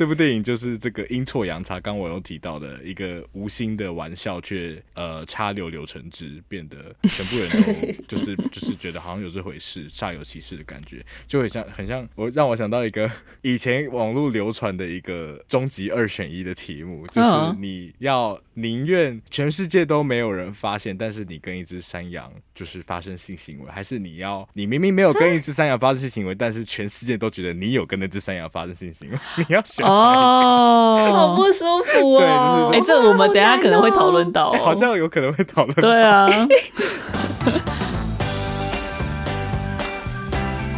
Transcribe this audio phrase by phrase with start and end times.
[0.00, 13.10] 这部电影就是这个阴错阳差，刚我有提到的一个无心的玩笑，却呃插柳柳成枝，变得全部人都 就是就是觉得好像有这回事，煞有其事的感觉，就很像很像我让我想到一个
[13.42, 17.28] 以前网络流传的一个终极二选一的题目，就是
[17.58, 29.89] 你要宁愿全世界都没有人发现，但是你跟一只山羊就是发生性行为，还是你要你明明没有跟一只山羊发生性行为，但是全世界都觉得你有跟那只山羊发生性行为， 你要选？
[29.90, 32.70] 哦，好不舒服哦！
[32.72, 35.82] 哎、就是欸，这我们等一下可能会讨论到、哦，好像有可能会讨论到。
[35.82, 36.28] 对啊。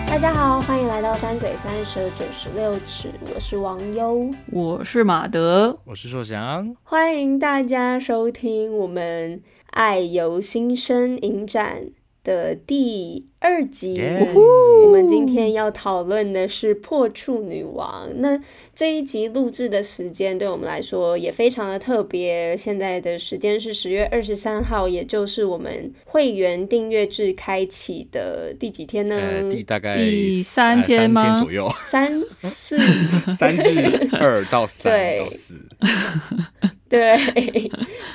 [0.09, 11.87] 大家好，欢迎来到三嘴三舌九十六尺，我是王优，我是马德，我是硕翔，欢迎大家收听我们爱由心生影展
[12.25, 14.33] 的第二集，yeah.
[14.85, 18.09] 我们今天要讨论的是《破处女王》。
[18.19, 18.41] 那
[18.75, 22.57] 这一集录制的时间对我们来说也非常的特别。
[22.57, 29.17] 现在的时间是十月二十三号，也就是我们会员订阅制开启的第几天呢？
[29.17, 31.23] 呃、第大概第三天吗？
[31.23, 32.21] 三天左右，三
[32.53, 32.79] 四
[33.33, 35.57] 三日二到三到四。
[36.89, 37.19] 对，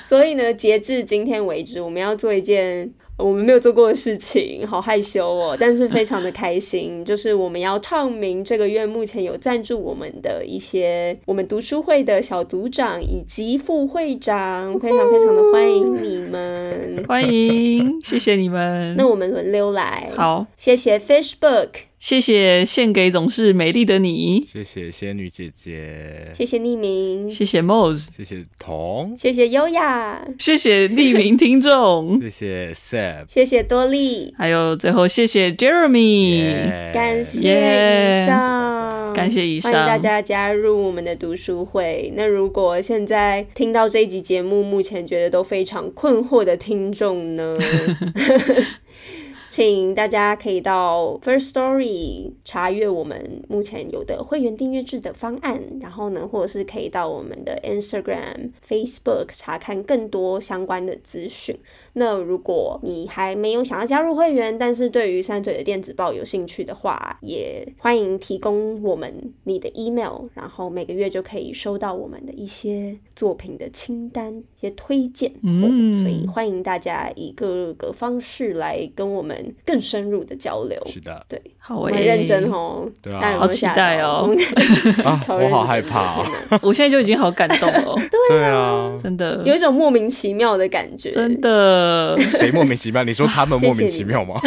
[0.05, 2.94] 所以呢，截至今天为止，我们要做一件。
[3.17, 7.03] 我们没有做过的事情，好害羞哦，但是非常的开心。
[7.05, 18.95] 就是我们要唱名这个月目前有赞助我们的一些我们读书会的小组长以及副会长，非常非常的欢迎你们，欢迎，谢谢你们。
[18.95, 21.87] 那我们轮流来，好，谢谢 Fishbook。
[22.00, 36.94] 谢谢献给总是美丽的你，谢谢仙女姐姐，谢谢匿名，谢谢 Mose，谢谢彤，谢谢优雅，谢谢匿名听众， 谢谢 Seb，谢谢多莉，还有最后谢谢 Jeremy，、yeah.
[36.94, 42.13] 感谢以上，感谢以上，欢迎大家加入我们的读书会。
[42.16, 47.56] 那如果现在听到这一集节目，目前觉得都非常困惑的听众呢？
[49.50, 61.57] 请大家可以到 First Story 查阅我们目前有的会员订阅制的方案，然后呢，或者是可以到我们的 Instagram、Facebook 查看更多相关的资讯。
[61.94, 75.31] 那如果你还没有想要加入会员，但是对于三嘴的电子报有兴趣的话，也欢迎提供我们你的 email，然后每个月就可以收到我们的一些作品的清单、一些推荐。
[75.41, 80.78] 嗯，所以欢迎大家以各个方式来跟我们更深入的交流。
[80.86, 82.88] 是的，对，好，很认真哦。
[83.02, 84.30] 对啊，好期待哦。
[85.03, 86.25] 啊、我好害怕、哦，
[86.62, 87.96] 我现在就已经好感动了。
[88.30, 91.50] 对啊，真的有一种莫名其妙的感觉，真的。
[91.50, 93.03] 呃，谁莫名其妙？
[93.03, 94.40] 你说他们 莫名其妙吗？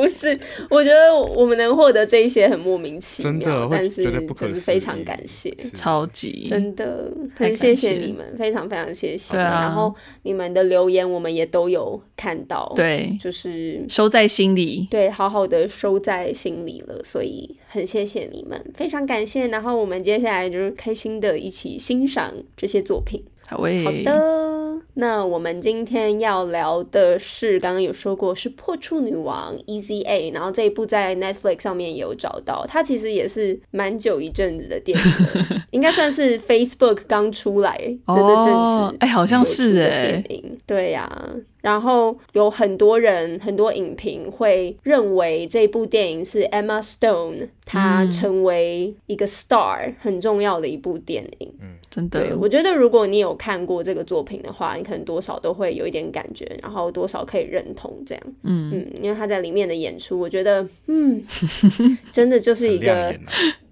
[0.00, 6.44] 不是，我觉得我们能获得这一些很莫名其妙，真的，但是就是非常感谢，超级。
[6.48, 7.76] 真的很谢。
[7.76, 9.36] 谢你们，非常非常谢谢。
[9.36, 19.48] 啊、然后你们的留言我们也都有看到，对，就是收在心里，对，好好的收在心里了，所以很谢谢你们，非常感谢。
[19.48, 23.22] 然后我们接下来就是开心的一起欣赏这些作品。
[23.46, 24.55] 好，好的，
[24.98, 40.24] 那我们今天要聊的是，刚刚有说过是《破处女王》Easy A，然后这一部在 Netflix 上面也有找到，它其实也是蛮久一阵子的电影， 应该算是 Facebook 刚出来的那阵子，哎、哦欸，好像是哎，
[40.64, 41.30] 对呀、啊。
[41.60, 51.52] 然后有很多人，很多影评会认为这部电影是 Emma Stone 她成为一个 star 很重要的一部电影。
[51.60, 52.20] 嗯，真的。
[52.20, 58.22] 对，我觉得如果你有看过这个作品的话，你可能多少都会有一点感觉，然后多少可以认同这样。
[58.42, 61.24] 嗯嗯，因为他在里面的演出，我觉得嗯，
[62.12, 63.14] 真的就是一个。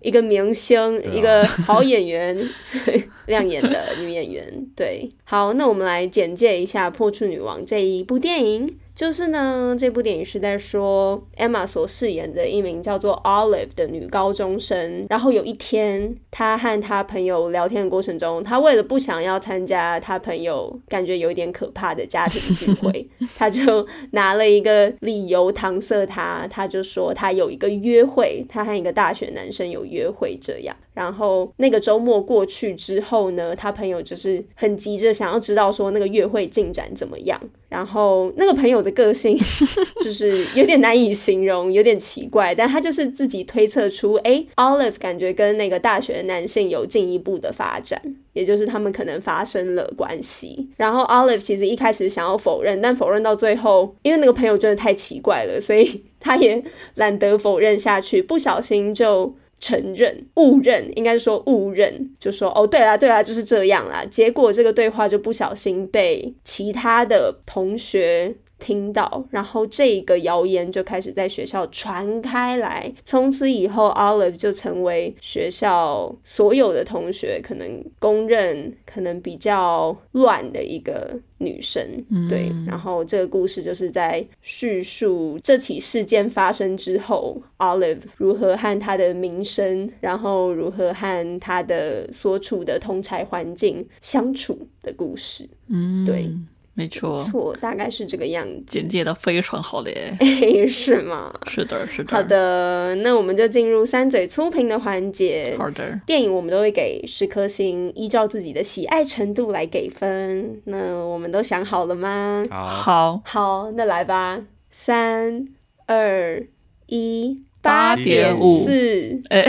[0.05, 2.37] 一个明星，啊，一个好演员，
[3.27, 4.67] 亮眼的女演员。
[4.77, 8.77] 对，好，那我们来简介一下《破处女王》这一部电影。
[8.95, 15.07] 就是呢，这部电影是在说 Emma 所饰演的一名叫做 Olive 的女高中生。
[15.11, 26.47] 然后有一天，她和她朋友聊天的过程中，她为了不想要参加她朋友感觉有一点可怕的家庭聚会， 她就拿了一个理由搪塞她。
[26.49, 30.77] 她就说她有一个约会，她和一个大学男生有约会这样。
[30.95, 37.41] 然后那个周末过去之后呢，她朋友就是很急着想要知道说那个约会进展怎么样。
[37.69, 39.37] 然后那个朋友的个性
[40.05, 48.01] 就是有点难以形容，有点奇怪，但他就是自己推测出，哎，Olive 感觉跟那个大学的男性有进一步的发展，
[48.35, 50.69] 也就是他们可能发生了关系。
[50.77, 56.63] 然后 Olive 其实一开始想要否认，但否认到最后，因为那个朋友真的太奇怪了，所以他也
[56.97, 59.35] 懒得否认下去，不小心就。
[59.61, 64.05] 承认误认，应该是说误认，就说哦，对啦，对啦，就是这样啦。
[64.11, 68.35] 结果这个对话就不小心被其他的同学
[68.65, 72.91] 听到，然后这个谣言就开始在学校传开来。
[73.05, 81.87] 从此以后，Olive 就成为学校所有的同学可能公认可能比较乱的一个女生。
[82.31, 95.47] 对，然后这个故事就是在叙述这起事件发生之后，Olive 如何和她的名声，然后如何和她的所处的同侪环境相处的故事。
[95.69, 96.31] 嗯，对。
[96.77, 98.65] 没错，错，大概是这个样子。
[98.67, 101.33] 简介的非常好的耶，哎， 是吗？
[101.47, 102.17] 是的，是的。
[102.17, 105.55] 好的，那我们就进入三嘴粗评的环节。
[105.57, 110.61] 好的，电影我们都会给十颗星，依照自己的喜爱程度来给分。
[110.65, 112.43] 那我们都想好了吗？
[112.51, 115.47] 好，好，那来吧，三
[115.87, 116.45] 二
[116.87, 119.45] 一，八点五四，哎。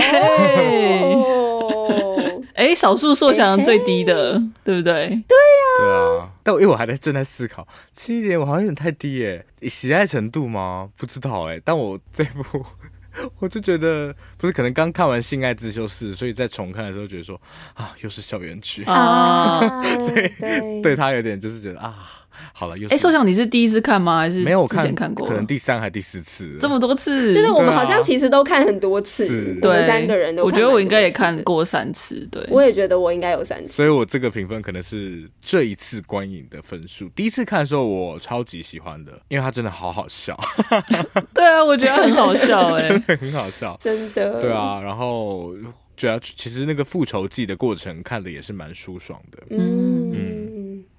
[2.55, 5.07] 哎，少数硕想最低的，对不对？
[5.27, 6.29] 对呀，对啊。
[6.43, 9.45] 但我因为我还在正在思考，七点我好像有点太低耶。
[9.63, 10.89] 喜爱程度吗？
[10.95, 11.59] 不知道哎。
[11.63, 12.65] 但我这部，
[13.39, 17.39] 我就觉得不是，可能刚看完《性爱自修室》，所以在重看的时候觉得说
[17.73, 21.95] 啊，又是校园剧啊， 所以对，对他有点就是觉得啊。
[22.53, 24.19] 好了，哎，硕想你是第一次看吗？
[24.19, 25.27] 还是没有之前看过？
[25.27, 27.33] 可能第三还第四次，这么多次。
[27.33, 30.43] 就是我们好像其实都看很多次，对，三个人都。
[30.43, 32.45] 我觉得我应该也看过三次，对。
[32.49, 37.09] 我也觉得我应该有三次，所以我这个评分可能是这一次观影的分数。
[37.09, 40.37] 第一次看的时候我超级喜欢的，因为它真的好好笑。
[41.33, 44.39] 对啊，我觉得很好笑， 哎，真的很好笑，真的。
[44.39, 45.53] 对啊，然后
[45.97, 50.34] 主要其实那个复仇记的过程看的也是蛮舒爽的，嗯嗯。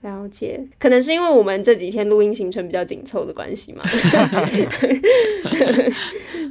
[0.03, 3.83] 了解，可能是因为我们这几天录音行程比较紧凑的关系嘛。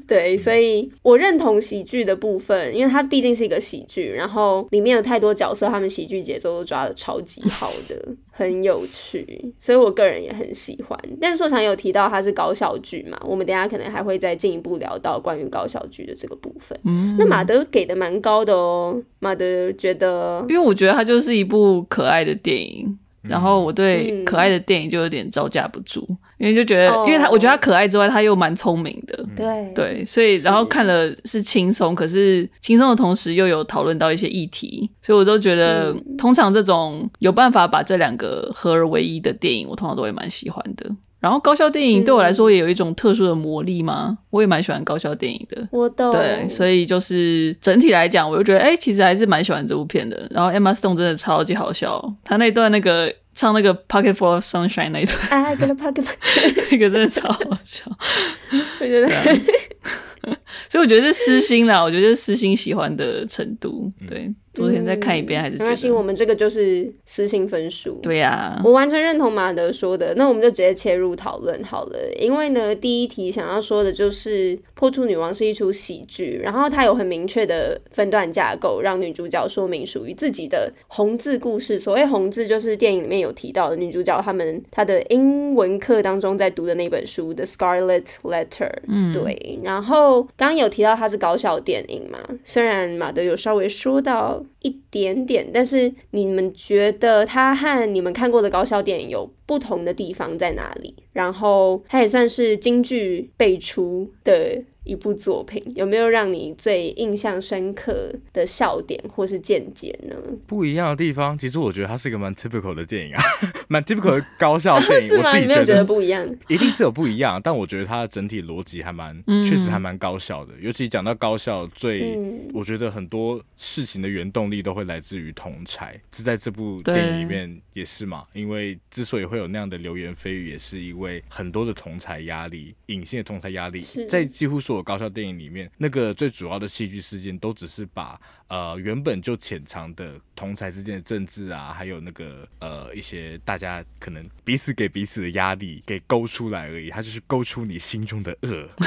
[0.08, 7.98] 对，所以我认同喜剧的部分，因为它毕竟是一个喜剧，然后里面有太多角色，他们喜剧节奏都抓得超级好的，
[8.30, 11.00] 很有趣，所以我个人也很喜欢。
[11.20, 16.80] 但是硕强有提到它是搞笑剧嘛，我们等下可能还会再进一步聊到关于搞笑剧的这个部分。
[16.84, 22.96] 嗯，那马德给的蛮高的哦，马德觉得，因为我觉得它就是一部可爱的电影。
[23.27, 29.72] 然后我对可爱的电影就有点招架不住，嗯、因为就觉得，哦、因为他我觉得他可爱之外，他又蛮聪明的，对。
[29.74, 40.89] 对，所以然后看了是轻松，是可是轻松的同时又有讨论到一些议题，所以我都觉得，嗯、通常这种有办法把这两个合而为一的电影，我通常都会蛮喜欢的。
[41.25, 45.68] 然后高校电影对我来说也有一种特殊的魔力嘛，嗯、我也蛮喜欢高校电影的。
[45.72, 46.12] 我懂。
[46.12, 50.27] 对，所以就是整体来讲，我就觉得，哎，其实还是蛮喜欢这部片的。
[50.30, 56.06] 然后 Emma Stone 真的超级好笑，他那段那个唱那个 Pocket Full of Sunshine 那一段，啊，跟 Pocket，
[56.69, 57.86] 那个真的超好笑。
[58.80, 59.10] 我觉得，
[60.69, 64.31] 所以我觉得是私心啦，我觉得是私心喜欢的程度，对。
[64.56, 68.00] 昨天再看一遍还是觉得、嗯、没关系，我们这个就是私信分数。
[68.01, 70.15] 对呀、啊，我完全认同马德说的。
[70.15, 72.00] 那我们就直接切入讨论好了。
[72.18, 81.77] 因为呢，第一题想要说的就是《破处女王》是一出喜剧，然后它有很明确的分段架构，让女主角说明属于自己的红字故事。
[81.77, 88.48] 所谓红字，就是电影里面有提到的女主角她们她的英文课当中在读的那本书《The Scarlet Letter》。
[88.88, 89.60] 嗯，对。
[89.63, 94.45] 然后刚刚有提到它是搞笑电影嘛，虽然马德有稍微说到。
[94.62, 100.96] 一点点，但是你们觉得它和你们看过的搞笑电影有不同的地方在哪里？
[101.12, 110.15] 然后它也算是京剧辈出的一部作品，有没有让你最印象深刻的笑点或是见解呢？
[110.48, 113.22] 不一样的地方，其实我觉得它是一个蛮 typical 的电影啊，
[113.68, 115.08] 蛮 typical 的高 校电影。
[115.08, 115.24] 是吗？
[115.25, 116.25] 我自己你没有觉觉得得不一样？
[116.48, 120.54] 一定是有不一样，但我觉得它的整体逻辑还蛮，确实还蛮高效的。
[120.62, 128.25] 尤其讲到高效，最、嗯、我觉得很多事情的原动力都会来自于同才，这在这部电影里面也是嘛。
[128.34, 138.20] 因为之所以会有那样的流言蜚语，也是因为很多的同才压力，隐性的同才压力，在几乎所有高校电影里面，那个最主要的戏剧事件都只是把。
[138.48, 148.70] 呃，原本就潜藏的同才之间的政治啊，还有那个呃一些大家可能彼此给彼此的压力给勾出来而已，它就是勾出你心中的恶。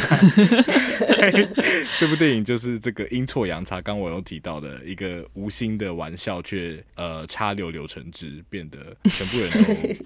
[1.99, 9.59] 这部电影就是这个阴错阳差，刚我有提到的一个无心的玩笑，却呃插柳柳成枝，变得全部人都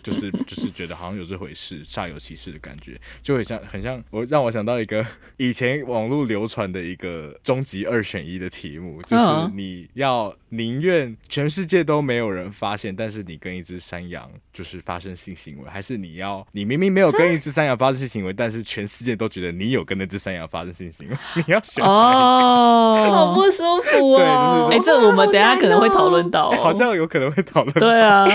[0.02, 5.06] 就是就是觉得好像有这回事，煞有其事的感觉，就很像很像我让我想到一个
[5.36, 9.41] 以前网络流传的一个终极二选一的题目，就是。
[9.54, 21.16] 你要宁愿全世界都没有人发现，但是你跟一只山羊就是发生性行为，还是你要你明明没有跟一只山羊发生性行为，但是全世界都觉得你有跟那只山羊发生性行为？
[21.46, 24.18] 你要选哦， 好不舒服哦。
[24.18, 27.74] 对，就是哎、欸，这我们等一下可能会讨论到、哦，好像有可能会讨论。
[27.80, 28.26] 对啊，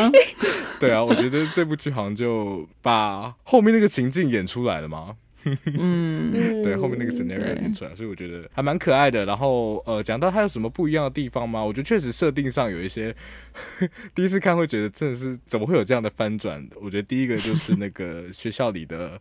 [0.79, 5.15] 对啊，我觉得这部剧好像就把后面那个情境演出来了嘛。
[5.77, 9.25] 嗯，对，后面那个 scenario 也出来，所以我觉得还蛮可爱的。
[9.25, 11.63] 然后呃，讲到它有什么不一样的地方吗？
[11.63, 13.15] 我觉得确实设定上有一些
[14.13, 16.65] 第一次看会觉得真的是怎么会有这样的翻转。
[16.81, 19.19] 我觉得第一个就是那个学校里的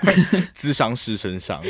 [0.54, 1.62] 智商师身上，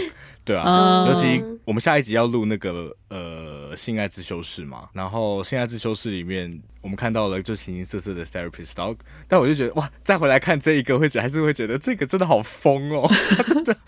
[0.45, 8.95] 对啊，尤其我们下一集要录那个呃性爱自修室嘛，然后性爱自修室里面我们看到了就形形色色的 therapist，然后
[9.29, 13.77] 但我就觉得哇，再回来看这一个会觉得还是会觉得这个真的好疯哦， 他真的。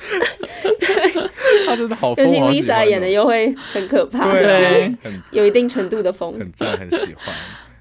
[1.67, 7.35] 他真的好疯，尤其 Lisa 演的又会很可怕，对，对，有一定程度的疯，很赞，很喜欢。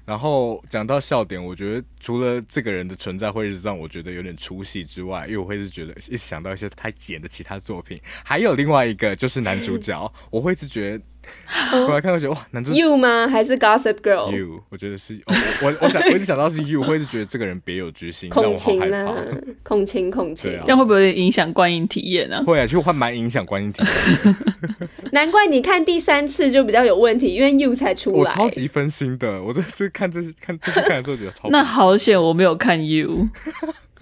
[0.04, 11.04] 然后讲到笑点，我觉得除了这个人的存在会让我觉得有点出戏之外，因为我会是觉得一想到一些他演的其他作品，还有另外一个就是男主角，我会是觉得。
[11.72, 13.28] 我来看，我觉得哇，男主 You 吗？
[13.28, 19.40] 还是 Gossip Girl？You，我觉得是，哦、我 我我想，我一直想到是 You，我一直觉得这个人别有居心，恐情让我好害怕。
[19.62, 22.42] 恐情恐情，这样会不会有点影响观影体验呢？
[22.44, 24.36] 会啊，就会蛮影响观影体验。
[25.12, 28.16] 难怪你看第三次就比较有问题，因为 You 才出来。
[28.16, 31.48] 我超级分心的，我这次看这次看这次看的时候觉得超。
[31.50, 33.28] 那好险，我没有看 You。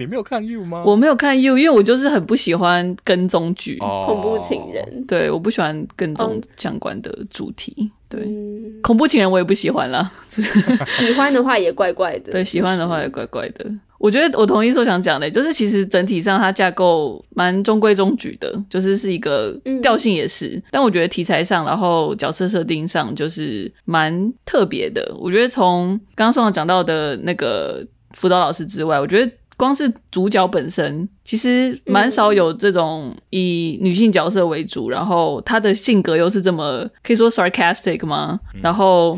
[0.02, 0.82] 你没有看 You 吗？
[0.85, 5.04] 我没有看 You，因为我就是很不喜欢跟踪剧、哦，恐怖情人。
[5.06, 7.73] 对，我不喜欢跟踪相关的主题。
[7.78, 10.11] 哦、对、嗯，恐怖情人我也不喜欢啦。
[10.88, 12.32] 喜欢的话也怪怪的。
[12.32, 13.64] 对，喜欢的话也怪怪的。
[13.99, 20.62] 我觉得我同意说想讲的，就是其实整体上它架构蛮中规中矩的，就是是一个调性也是、嗯。
[20.73, 25.14] 但我觉得题材上，然后角色设定上，就是蛮特别的。
[25.16, 29.32] 我觉得从刚刚说讲到的那个辅导老师之外，我觉得。
[29.62, 38.40] 光是主角本身，其实蛮少有这种以女性角色为主，嗯、然后她的性格又是这么可以说 sarcastic 吗？
[38.54, 39.16] 嗯、然后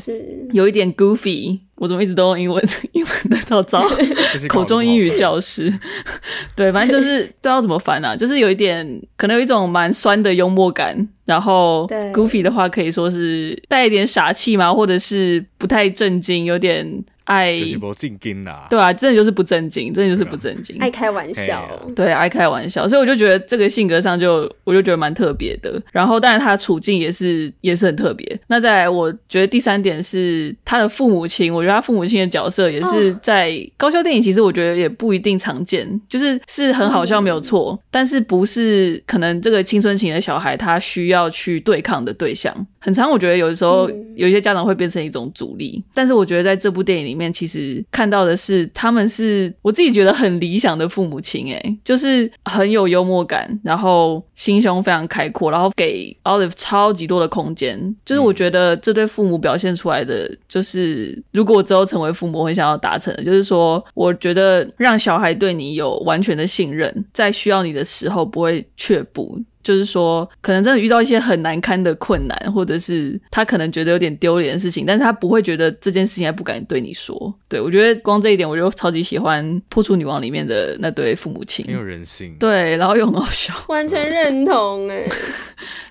[0.52, 3.82] 有一点 goofy，我怎么一直都用英文英文的套招，
[4.48, 5.72] 口中英语教师，
[6.54, 8.14] 对，反正就是 都要怎么翻啊？
[8.16, 17.04] 就是有一点可能有一种蛮酸的幽默感，然后 goofy 的话可以说是带一点傻气嘛，或者是不太正经，有点。
[17.24, 21.66] 爱就是不正经啦，对啊，真的就是不正经，真的就是不正经，爱开玩笑，
[21.96, 25.82] 对，爱开玩笑，所以我就觉得这个性格上就，我就觉得蛮特别的。
[25.90, 28.38] 然后，当然他的处境也是也是很特别。
[28.48, 42.54] 那再来，我觉得第三点是他的父母亲，我觉得他父母亲的角色也是在高校电影，其实我觉得也不一定常见，就是是很好笑没有错，但是不是可能这个青春期的小孩他需要去对抗的对象。
[42.84, 47.14] 很常，我觉得有的时候有一些家长会变成一种阻力，但是我觉得在这部电影里。
[47.14, 57.78] 面其实看到的是，他们是我自己觉得很理想的父母亲，哎，就是很有幽默感，然后心胸非常开阔，然后给 Olive 超级多的空间。
[58.04, 69.40] 就是我觉得这对父母表现出来的，就是如果我之后成为父母，我很想要达成的，就是说，我觉得让小孩对你有完全的信任，在需要你的时候不会却步。
[69.64, 77.34] 就是说，可能真的遇到一些很难堪的困难，或者是他可能觉得有点丢脸的事情，但是他不会觉得这件事情还不敢对你说。
[77.48, 82.36] 对，我觉得光这一点，我就超级喜欢《破处女王》里面的那对父母亲，很有人性。
[82.38, 85.08] 对，然后又很好笑，完全认同哎。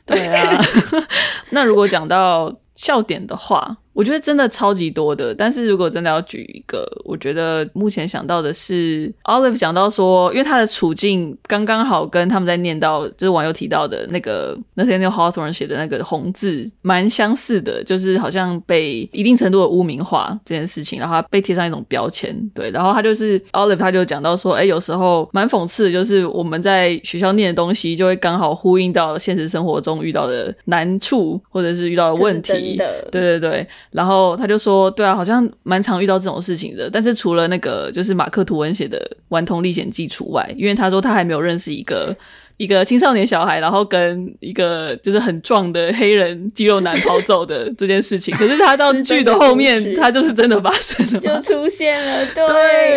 [0.06, 0.62] 对啊，
[1.50, 5.34] 那如果讲到笑点的话，我觉得真的超级多的。
[5.34, 22.34] 但是如果真的要举一个，我觉得目前想到的是 Olive 讲到说，因为他的处境刚刚好跟他们在念到，就是网友提到的那个 Nathaniel Hawthorne 写的那个红字蛮相似的，就是好像被一定程度的污名化这件事情，然后他被贴上一种标签。
[22.54, 32.76] 对，然后他就是 Olive 他就讲到说，哎，有时候蛮讽刺的，就是我们在学校念的东西，就会刚好呼应到现实生活中遇到的难处，或者是遇到的问题。
[33.12, 33.68] 对对对。
[33.92, 36.90] 然后他就说，对啊，好像蛮常遇到这种事情的。
[36.90, 38.98] 但是除了那个，就是马克·吐温写的
[39.30, 42.16] 《顽童历险记》除外，因为他说他还没有认识一个。
[42.58, 52.44] 一个青少年小孩，然后跟一个就是很壮的黑人肌肉男跑走的这件事情，可是他到剧的后面，他就是真的发生了，就出现了，对。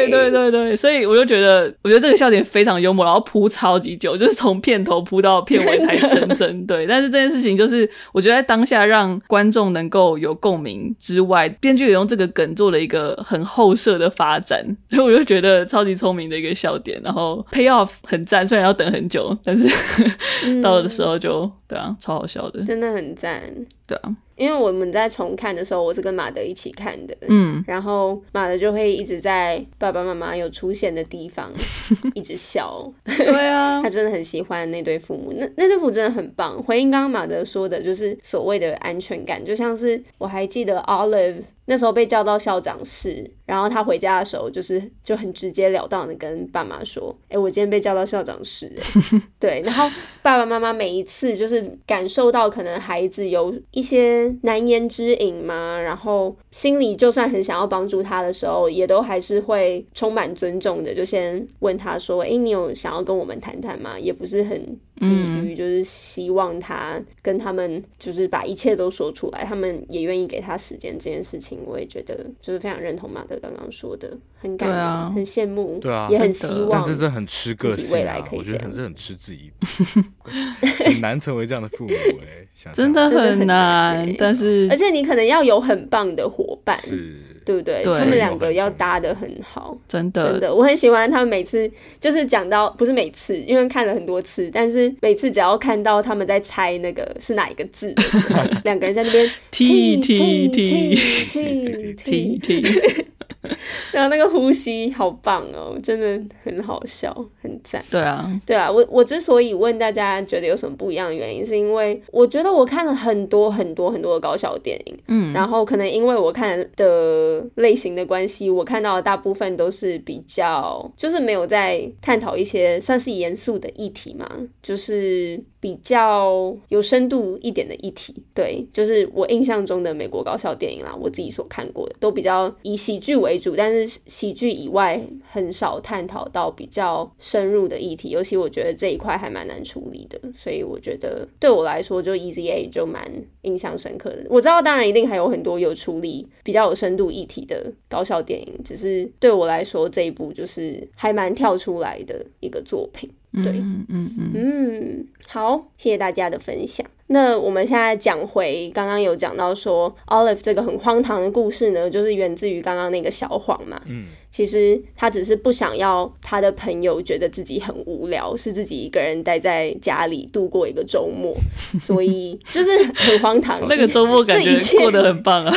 [0.07, 6.87] 对对对对，所以我就觉得，我觉得这个笑点非常幽默，然后铺超级久，就是从片头铺到片尾才成真，对。
[6.87, 19.37] 但是这件事情就是，我觉得在当下让观众能够有共鸣之外，编剧也用这个梗做了一个很后设的发展，所以我就觉得超级聪明的一个笑点，然后 pay off 很赞，虽然要等很久。
[19.47, 23.41] 但是到了的时候就、嗯、对啊，超好笑的，真的很赞。
[23.87, 31.53] 对啊，因为我们在重看的时候，我是跟马德一起看的，嗯，然后马德就会一直在爸爸妈妈有出现的地方
[32.15, 32.93] 一直笑。
[33.05, 36.61] 对啊， 他真的很喜欢那对父母，那那对父母真的很棒。
[36.61, 43.31] 回应刚刚马德说的，就是所谓的安全感，就像是我还记得 Olive 那时候被叫到校长室。
[43.45, 48.69] 然后他回家的时候，就是就很直截了当的跟爸妈说：“哎，我今天被叫到校长室。
[49.39, 49.89] ”对，然后
[50.21, 64.61] 爸爸妈妈每一次就是感受到可能孩子有一些难言之隐嘛，然后心里就算很想要帮助他的时候，也都还是会充满尊重的，就先问他说：“哎，你有想要跟我们谈谈吗？”也不是很
[64.99, 65.13] 急
[65.45, 70.99] 于就是希望他跟他们就是把一切都说出来，他们也愿意给他时间。
[70.99, 73.39] 这件事情，我也觉得就是非常认同马德。
[73.41, 79.53] 刚刚说的很感人，啊、很羡慕，对啊，也很希望，但这是很吃个性，啊，未来可以我觉得很是很吃自己，
[80.85, 87.83] 很难成为这样的父母哎，想想真的很难，很难，但是而且你可能要有很棒的伙伴，是，对不对？
[87.85, 90.33] 对他们两个要搭的很好，真的。
[90.33, 100.97] 真的，我很喜欢他们每次就是讲到，不是每次，因为看了很多次，但是每次只要看到他们在猜那个是哪一个字的时候， 两个人在那边 t t t
[101.29, 103.07] t t t
[103.93, 107.85] 然后那个呼吸好棒哦，真的很好笑，很赞。
[107.91, 124.29] 对啊，对啊，我我之所以问大家觉得有什么不一样的原因，是因为我觉得我看了很多很多很多的搞笑电影，嗯，然后可能因为我看的类型的关系，我看到的大部分都是比较，就是没有在探讨一些算是严肃的议题嘛，
[124.63, 125.43] 就是。
[125.59, 135.01] 比较有深度一点的议题，对，就是我印象中的美国搞笑电影啦，我自己所看过的都比较以喜剧为主，但是喜剧以外
[135.31, 143.11] 很少探讨到比较深入的议题，尤其我觉得这一块还蛮难处理的，所以我觉得对我来说就 Easy A 就蛮
[143.43, 144.27] 印象深刻的。
[144.29, 153.11] 我知道当然一定还有很多有处理比较有深度议题的搞笑电影，只是对我来说这一部就是还蛮跳出来的一个作品。
[153.33, 156.87] 对，嗯嗯嗯嗯，好，谢谢大家的分享。
[157.09, 163.81] 那我们现在讲回刚刚有讲到说，Olive 这个很荒唐的故事呢，就是源自于刚刚那个小黄嘛。
[163.87, 171.33] 嗯，其实他只是不想要他的朋友觉得自己很无聊，是自己一个人待在家里度过一个周末，
[171.81, 173.61] 所以就是很荒唐。
[173.69, 175.55] 那个周末感觉过得很棒啊。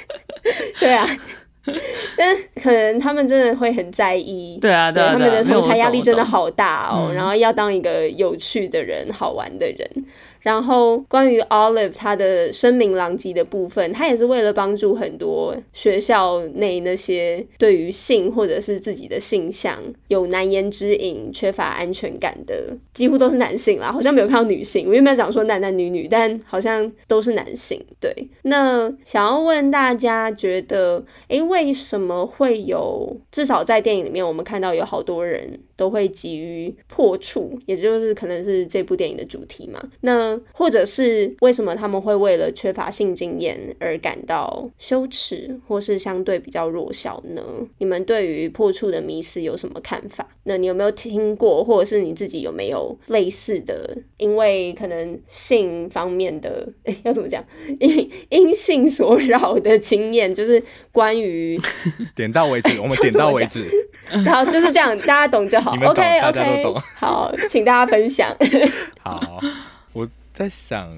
[0.80, 1.06] 对啊。
[2.16, 7.08] 但可能他们真的会很在意，对啊，对，啊，啊，他们的同侪压力真的好大哦。
[7.10, 9.88] 嗯、然后要当一个有趣的人、好玩的人。
[10.40, 24.86] 然后关于 Olive 他的声名狼藉的部分，他也是为了帮助很多学校内那些对于性或者是自己的性向有难言之隐、缺乏安全感的，几乎都是男性啦，好像没有看到女性。
[24.88, 27.80] 我原本想说男男女女，但好像都是男性。
[28.00, 33.16] 对，那想要问大家，觉得诶，为什么会有？
[33.30, 35.60] 至少在电影里面，我们看到有好多人。
[35.80, 39.82] 都会急于破处，也就是可能是这部电影的主题嘛。
[40.02, 47.42] 那或者是为什么他们会为了缺乏性经验而感到羞耻，或是相对比较弱小呢？
[47.78, 50.26] 你们对于破处的迷思有什么看法？
[50.44, 53.96] 那你有没有听过，或者是你自己有没有类似的？
[54.16, 57.44] 因为可能性方面的，诶，要怎么讲？
[57.78, 61.60] 因因性所扰的经验，就是关于
[62.16, 63.64] 点到为止， 我们点到为止，
[64.24, 65.74] 然后就是这样，大家懂就好。
[65.80, 66.82] 都懂。
[66.96, 68.34] 好，请大家分享。
[69.02, 69.79] 好，我
[70.40, 70.90] 在想，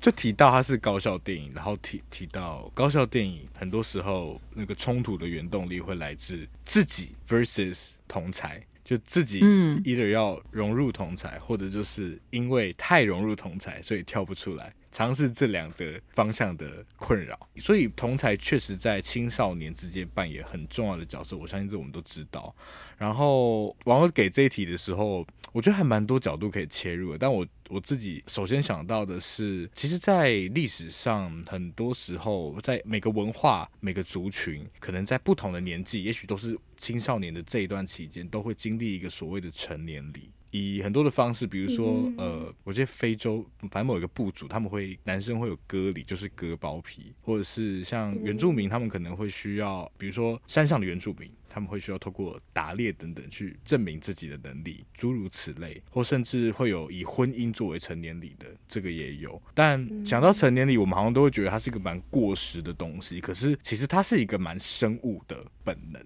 [0.00, 8.64] 就提到它是高校电影，然后提提到高校电影，很多时候那个冲突的原动力会来自自己 versus 同才。
[8.84, 14.72] 就自己 either 要融入同才，或者就是因为太融入同才，所以跳不出来。
[14.96, 21.36] 尝试这两个方向的困扰，所以同侪确实在青少年之间扮演很重要的角色。
[21.36, 22.56] 我相信这我们都知道。
[22.96, 27.18] 然后网友给这一题的时候，我觉得还蛮多角度可以切入的。
[27.18, 40.30] 但我我自己首先想到的是，其实，在历史上，很多时候，在每个文化、每个族群，可能在不同的年纪，也许都是青少年的这一段期间，都会经历一个所谓的成年礼。
[40.56, 59.40] 以很多的方式，比如说，呃，我觉得非洲反正某一个部族，他们会男生会有割礼，就是割包皮，或者是像原住民，他们可能会需要，比如说山上的原住民，他们会需要透过打猎等等去证明自己的能力，诸如此类，或甚至会有以婚姻作为成年礼的，这个也有。
[59.54, 66.02] 但讲到成年礼，我们好像都会觉得它是一个蛮过时的东西，可是其实它是一个蛮生物的本能。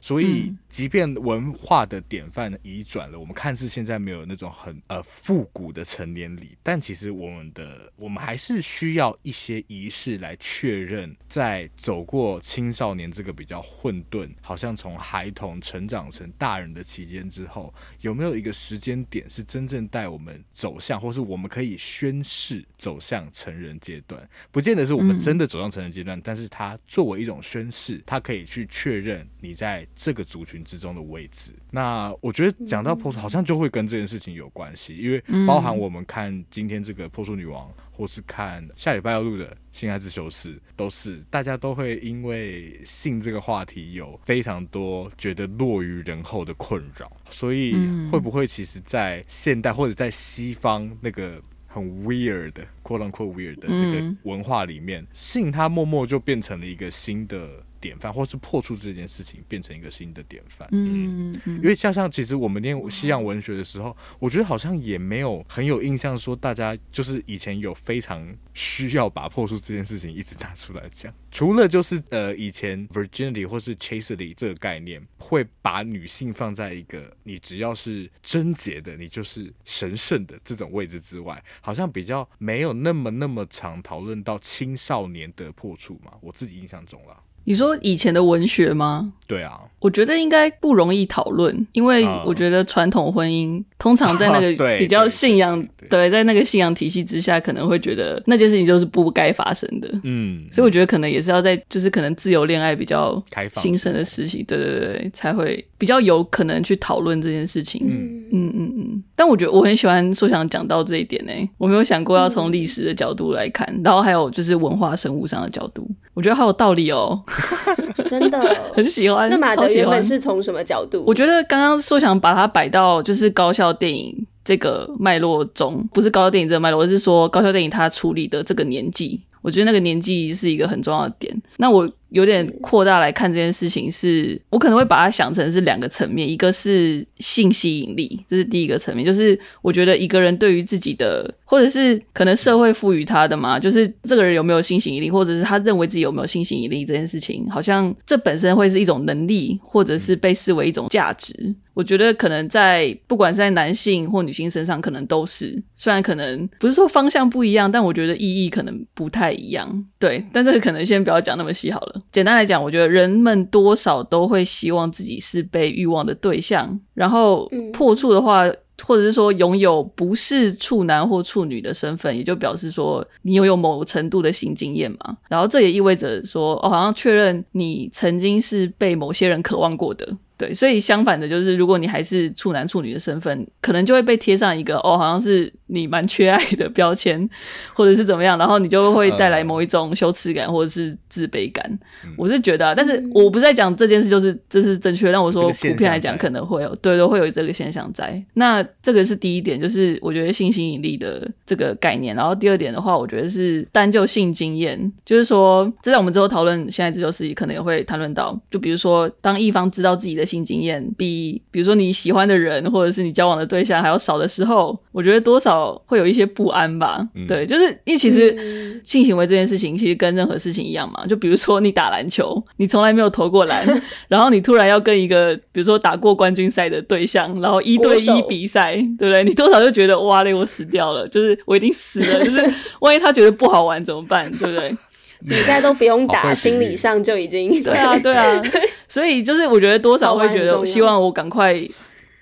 [0.00, 24.28] 所以，即便文化的典范移转了，我们看似现在没有那种很呃复古的成年礼，但其实我们的我们还是需要一些仪式来确认，在走过青少年这个比较混沌，好像从孩童成长成大人的期间之后，有没有一个时间点是真正带我们走向，或是我们可以宣誓走向成人阶段？
[24.52, 29.87] 不见得是我们真的走向成人阶段，但是它作为一种宣誓，它可以去确认你在。
[30.00, 47.74] 这个族群之中的位置，那我觉得讲到破处，好像就会跟这件事情有关系，因为包含我们看今天这个破处女王，或是看下礼拜要录的性爱自修室，都是大家都会因为性这个话题有非常多觉得落于人后的困扰，所以
[48.12, 57.64] 会不会其实，在现代或者在西方那个很 weird 的 quote unquote weird 的那个文化里面，性它默默就变成了一个新的。
[57.80, 60.68] 典范，或是破处这件事情变成一个新的典范。
[60.72, 71.12] 嗯，因为像像其实我们念西洋文学的时候，我觉得好像也没有很有印象说大家就是以前有非常需要把破处这件事情一直拿出来讲。
[71.30, 86.12] 除了就是呃以前 virginity 或是 chastity 这个概念会把女性放在一个你只要是贞洁的，你就是神圣的这种位置之外，好像比较没有那么那么常讨论到青少年的破处嘛。
[86.20, 87.22] 我自己印象中啦。
[87.48, 89.10] 你说以前的文学吗？
[89.26, 99.88] 对啊，我觉得应该不容易讨论，因为我觉得传统婚姻通常在那个 比较信仰，对，在那个信仰体系之下，可能会觉得那件事情就是不该发生的。
[100.02, 103.22] 嗯，所以我觉得可能也是要在就是可能自由恋爱比较
[103.56, 107.80] 新生的事情，对对对，才会比较有可能去讨论这件事情。
[107.88, 109.02] 嗯嗯嗯嗯。
[109.18, 117.20] 但我觉得我很喜欢说想讲到这一点呢，我没有想过要从历史的角度来看，然后还有就是文化生物上的角度，我觉得好有道理哦。
[118.06, 118.38] 真的
[118.72, 119.28] 很喜欢。
[119.28, 121.02] 那马德原本是从什么角度？
[121.04, 131.42] 我觉得刚刚说想把它摆到就是高校电影这个脉络中，不是高校电影这个脉络，我是说高校电影它处理的这个年纪，我觉得那个年纪是一个很重要的点。
[131.56, 131.90] 那我。
[132.10, 151.56] 有点扩大来看这件事情是，是我可能会把它想成是两个层面，一个是性吸引力，这是第一个层面，就是我觉得一个人对于自己的，或者是可能社会赋予他的嘛，就是这个人有没有性吸引力，或者是他认为自己有没有性吸引力这件事情，好像这本身会是一种能力，或者是被视为一种价值。
[151.72, 159.86] 我觉得可能在不管是在男性或女性身上，可能都是，虽然可能不是说方向不一样，但我觉得意义可能不太一样。
[159.98, 162.02] 对，但这个可能先不要讲那么细好了。
[162.12, 168.42] 简单来讲，我觉得人们多少都会希望自己是被欲望的对象，然后破处的话，
[168.84, 175.16] 或者是说拥有不是处男或处女的身份，也就表示说你拥有某程度的性经验嘛。
[175.28, 180.08] 然后这也意味着说，哦，好像确认你曾经是被某些人渴望过的。
[180.38, 187.28] 对，所以相反的，就是如果你还是处男处女的身份，可能就会被贴上一个哦，好像是你蛮缺爱的标签，
[187.74, 191.68] 或者是怎么样，然后你就会带来某一种羞耻感或者是自卑感。
[192.04, 195.10] 嗯、我是觉得、啊，但是我不是在讲这件事，就是这是正确。
[195.10, 198.22] 让我说普遍来讲，可能会有，对，都会有这个现象在。
[198.34, 202.14] 那这个是第一点，就是我觉得性吸引力的这个概念。
[202.14, 210.27] 然后第二点的话，我觉得是单就性经验，就是说，这在我们之后讨论现在这就是可能也会谈论到，就比如说，当一方知道自己的。
[210.28, 217.08] 性经验比，比如说你喜欢的人或者是你交往的对象还要少的时候，我觉得多少会有一些不安吧。
[217.14, 221.06] 嗯、对，就是因为其实性行为这件事情其实跟任何事情一样嘛。
[221.06, 223.64] 就比如说你打篮球，你从来没有投过篮，
[224.08, 229.24] 然后你突然要跟一个比如说打过冠军赛的对象，然后一对一比赛，对不对？
[229.24, 234.30] 你多少就觉得哇嘞，我死掉了，就是我已经死了，就是 万一他觉得不好玩怎么办？
[234.32, 234.76] 对不对？
[235.28, 238.14] 比赛都不用打，心理上就已经对啊，对。
[238.14, 238.42] 啊，
[238.88, 241.54] 所以就是我觉得多少会觉得，希望我赶快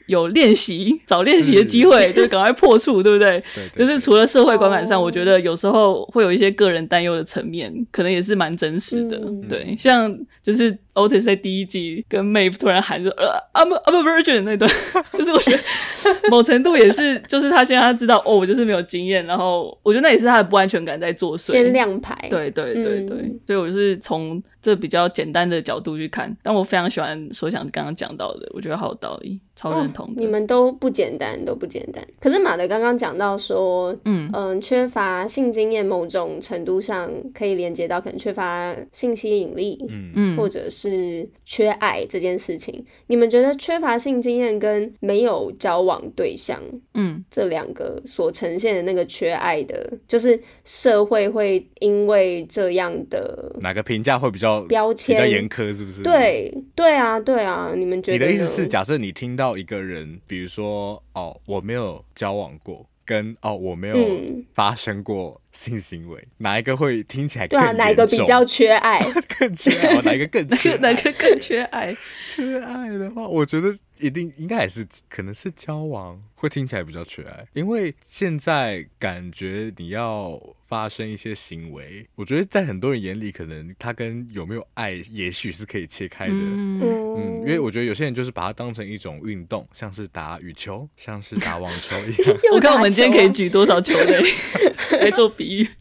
[0.06, 3.42] 有练习、找练习的机会，就是赶快破处，对不对？
[3.74, 9.20] 对，就是除了社会观感上，我觉得有时候会有一些个人担忧的层面，可能也是蛮真实的。
[9.48, 10.76] 对，像就是。
[10.96, 14.70] Otis 在第一季跟 Maeve 突然喊说：“呃，I'm a, I'm a virgin” 那段，
[15.12, 15.58] 就是我觉得
[16.30, 21.52] 某程度也是，就是他现在他知道哦，我就是没有经验，然后我觉得那也是他的不安全感在作祟。
[21.52, 30.10] 先亮牌，对对对对，嗯、所以我就是从这比较简单的角度去看，但我非常喜欢所想刚刚讲到的，我觉得好有道理，超认同、哦。
[30.16, 32.02] 你们都不简单，都不简单。
[32.18, 40.85] 可是马德刚刚讲到说，嗯嗯、呃，缺乏性经验，某种程度上可以连接到可能缺乏性吸引力，嗯嗯，或者是。
[40.90, 46.60] 是缺爱这件事情，你们觉得缺乏性经验跟没有交往对象，
[46.94, 56.02] 嗯，这两个所呈现的那个缺爱的，就是社会会因为这样的哪个评价会比较标签比较严苛，是不是？
[56.02, 58.18] 对，对啊，对啊，你们觉得？
[58.18, 63.96] 你的意思是，假设你听到一个人，比如说，哦，我没有交往过，跟哦，我没有
[64.52, 65.40] 发生过。
[65.56, 67.58] 性行为哪一个会听起来更？
[67.58, 69.00] 对啊，哪一个比较缺爱？
[69.38, 70.02] 更缺爱？
[70.02, 70.76] 哪一个更缺？
[70.84, 71.96] 哪个更缺爱？
[72.28, 86.34] 缺爱的话，我觉得一定应该也是，可能是交往会听起来比较缺爱，因为现在感觉你要发生一些行为，我觉得在很多人眼里，可能他跟有没有爱，也许是可以切开的。
[86.34, 87.05] 嗯，嗯，
[87.46, 92.36] 因为我觉得有些人就是把它当成一种运动，像是打羽球，像是打网球一样。
[92.52, 94.20] 我看我们今天可以举多少球类
[95.00, 95.68] 来做比喻。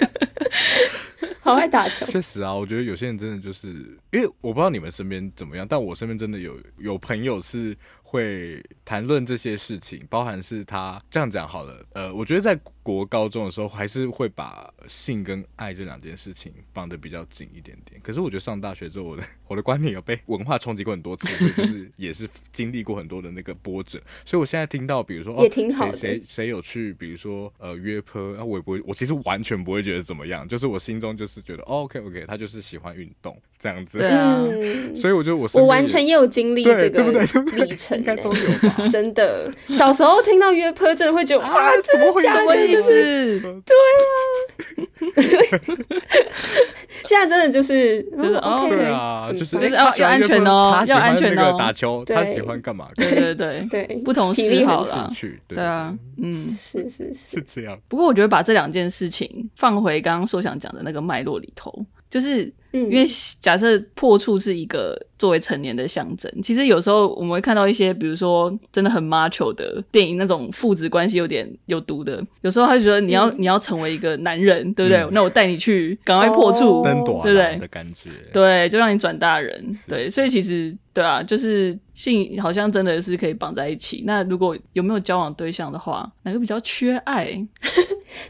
[1.41, 3.67] 好爱打球，确实啊，我觉得有些人真的就是，
[4.12, 7.75] 因为我不知道你们身边怎么样，但我身边真的有有朋友是。
[8.08, 11.84] 会谈论这些事情，包含是他这样讲好了。
[11.94, 18.00] 呃，我觉得在国高中的时候，还是会把性跟爱这两件事情绑得比较紧一点点。
[18.04, 24.00] 可是我觉得上大学之后，我的我的观念有被文化冲击过很多次，就是也是经历过很多的那个波折。
[24.24, 33.98] 所以我现在听到，比如说哦，谁谁谁有去，比如说呃约炮，那我也不会，我其实完全不会觉得怎么样，就是我心中就是觉得、哦、OK OK，他就是喜欢运动这样子。
[33.98, 34.46] 对啊，
[34.96, 37.94] 所以我觉得我我完全也有经历这个历程。
[37.97, 39.51] 应该都有吧， 真的。
[39.71, 43.39] 小时候听到约炮，真的会觉得哇，怎么会这么意思？
[43.41, 45.05] 对啊。
[47.05, 51.55] 现在真的就是就是哦，对啊，就是就是要要安全哦，要安全哦。
[51.58, 52.88] 打球，他喜欢干嘛？
[52.95, 55.08] 对对对 对，不同嗜好啦。
[55.47, 57.77] 对啊，嗯，是是是这样。
[57.88, 62.49] 不过我觉得把这两件事情放回刚刚说想讲的那个脉络里头，就是。
[62.75, 63.06] 因为
[63.39, 72.21] 假设破处是一个作为成年的象征，其实有时候我们会看到一些，比如说真的很 macho 的电影，那种父子关系有点有毒的。
[72.41, 74.97] 有时候他就觉得你要、嗯、你要成为一个男人，对不对？
[75.04, 77.56] 嗯、那我带你去赶快破处，哦、对不对？
[77.56, 79.65] 的感觉，对，就让你转大人。
[79.88, 84.04] 对，所以其实对啊，就是性好像真的是可以绑在一起。
[84.06, 87.41] 那如果有没有交往对象的话，哪个比较缺爱？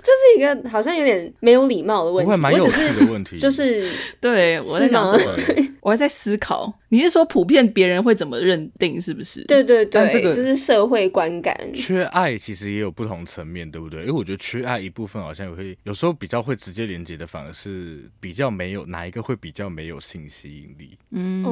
[0.02, 6.74] 这是一个好像有点没有礼貌的问题，会蛮有趣的问题，就是对我在想这个，我还在思考。
[6.90, 9.00] 你是说普遍别人会怎么认定？
[9.00, 9.44] 是不是？
[9.46, 11.56] 对对对，这个就是社会观感。
[11.74, 14.02] 缺爱其实也有不同层面，对不对？
[14.02, 20.98] 因为我觉得缺爱一部分好像也会有时候比较会直接连接的，反而是比较没有哪一个会比较没有性吸引力。
[21.12, 21.44] 嗯，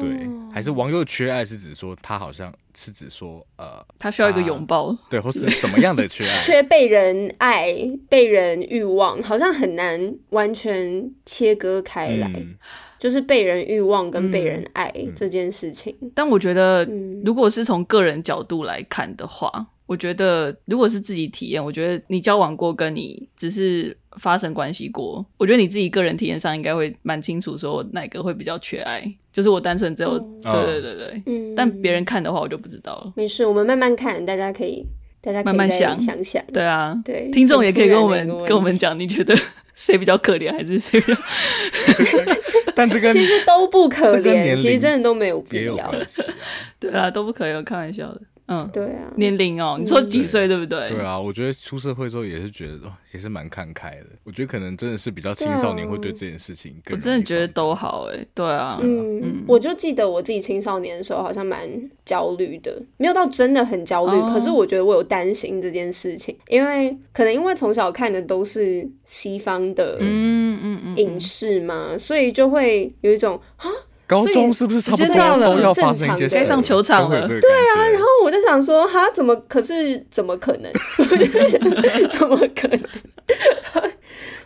[0.00, 2.52] 对，还是网友缺爱是指说他好像。
[2.72, 6.40] 是指说，呃，他需要一个拥抱，对，或是怎么样的缺爱？
[6.40, 7.74] 缺被人爱、
[8.08, 12.54] 被人欲望，好像很难完全切割开来，嗯、
[13.00, 15.92] 就是被人欲望跟被人爱这件事情。
[16.00, 16.86] 嗯、但我觉得，
[17.24, 19.50] 如果是从个人角度来看的话，
[19.86, 23.96] 我觉得如果是自己体验，我觉得你交往过，跟你只是。
[24.16, 29.00] 发生关系过，我觉得你自己个人体验上应该会蛮清楚，说哪个会比较缺爱。
[29.32, 33.12] 就是我单纯只有，嗯、对对对对，嗯、但别人看的话，我就不知道了。
[33.14, 34.84] 没事，我们慢慢看，大家可以，
[35.20, 36.44] 大家可以慢慢想想想。
[36.52, 39.32] 对啊，对，听众也可以跟我们跟我们讲，你觉得
[39.76, 41.20] 谁比较可怜，还是谁比较？
[42.80, 45.76] 但这个其实都不可怜，其实真的都没有必要。
[45.76, 45.92] 啊、
[46.80, 48.20] 对啊，都不可怜，开玩笑的。
[48.52, 50.88] 嗯，对啊，年龄哦，你说几岁对不对？
[50.88, 54.06] 对啊，我觉得出社会之后也是觉得，哦，也是蛮看开的。
[54.24, 61.60] 我觉得可能真的是比较青少年会对这件事情更，我真的觉得都好哎，对啊，嗯，嗯，我就记得我自己青少年的时候好像蛮
[62.04, 73.70] 焦虑的，没有到真的很焦虑，哦，可是我觉得我有担心这件事情，因为可能因为从小看的都是西方的，嗯嗯嗯，影视嘛，所以就会有一种啊。
[74.10, 76.28] 高中是不是差不多都要发生一些？
[76.28, 77.28] 该上球场了。
[77.28, 77.38] 对
[77.76, 79.36] 啊，然后我就想说，哈，怎么？
[79.46, 80.72] 可是怎么可能？
[80.98, 82.80] 我就想说，怎么可能？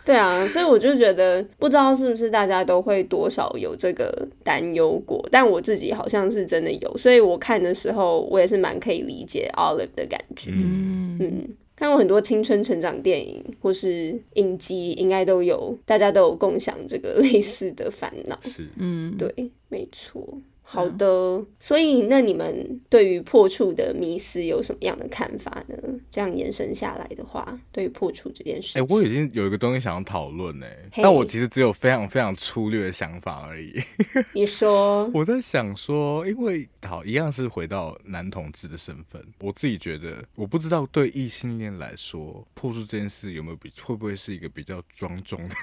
[0.05, 10.51] 对啊，所以我就觉得，不知道是不是大家都会多少有这个担忧过，但我自己好像是真的有，所以我看的时候，我也是蛮可以理解 Olive 的感觉。
[10.51, 11.47] 嗯嗯。
[11.75, 18.39] 看过很多青春成长电影或是影集，应该都有，大家都有共享这个 类似的烦恼。
[18.43, 20.25] 是，嗯，对，没错。
[20.67, 25.77] 好的，嗯、所以那你们对于破处的迷思有什么样的看法呢？
[26.09, 33.73] 这样延伸下来的话，对于破处这件事情，哎、欸，我已经有一个东西想要讨论哎，但我其实只有非常非常粗略的想法而已。
[34.33, 45.55] 你说，我在想说，因为好一样是回到男同志的身份，我自己觉得，我不知道对异性恋来说，破处这件事有没有比会不会是一个比较庄重的。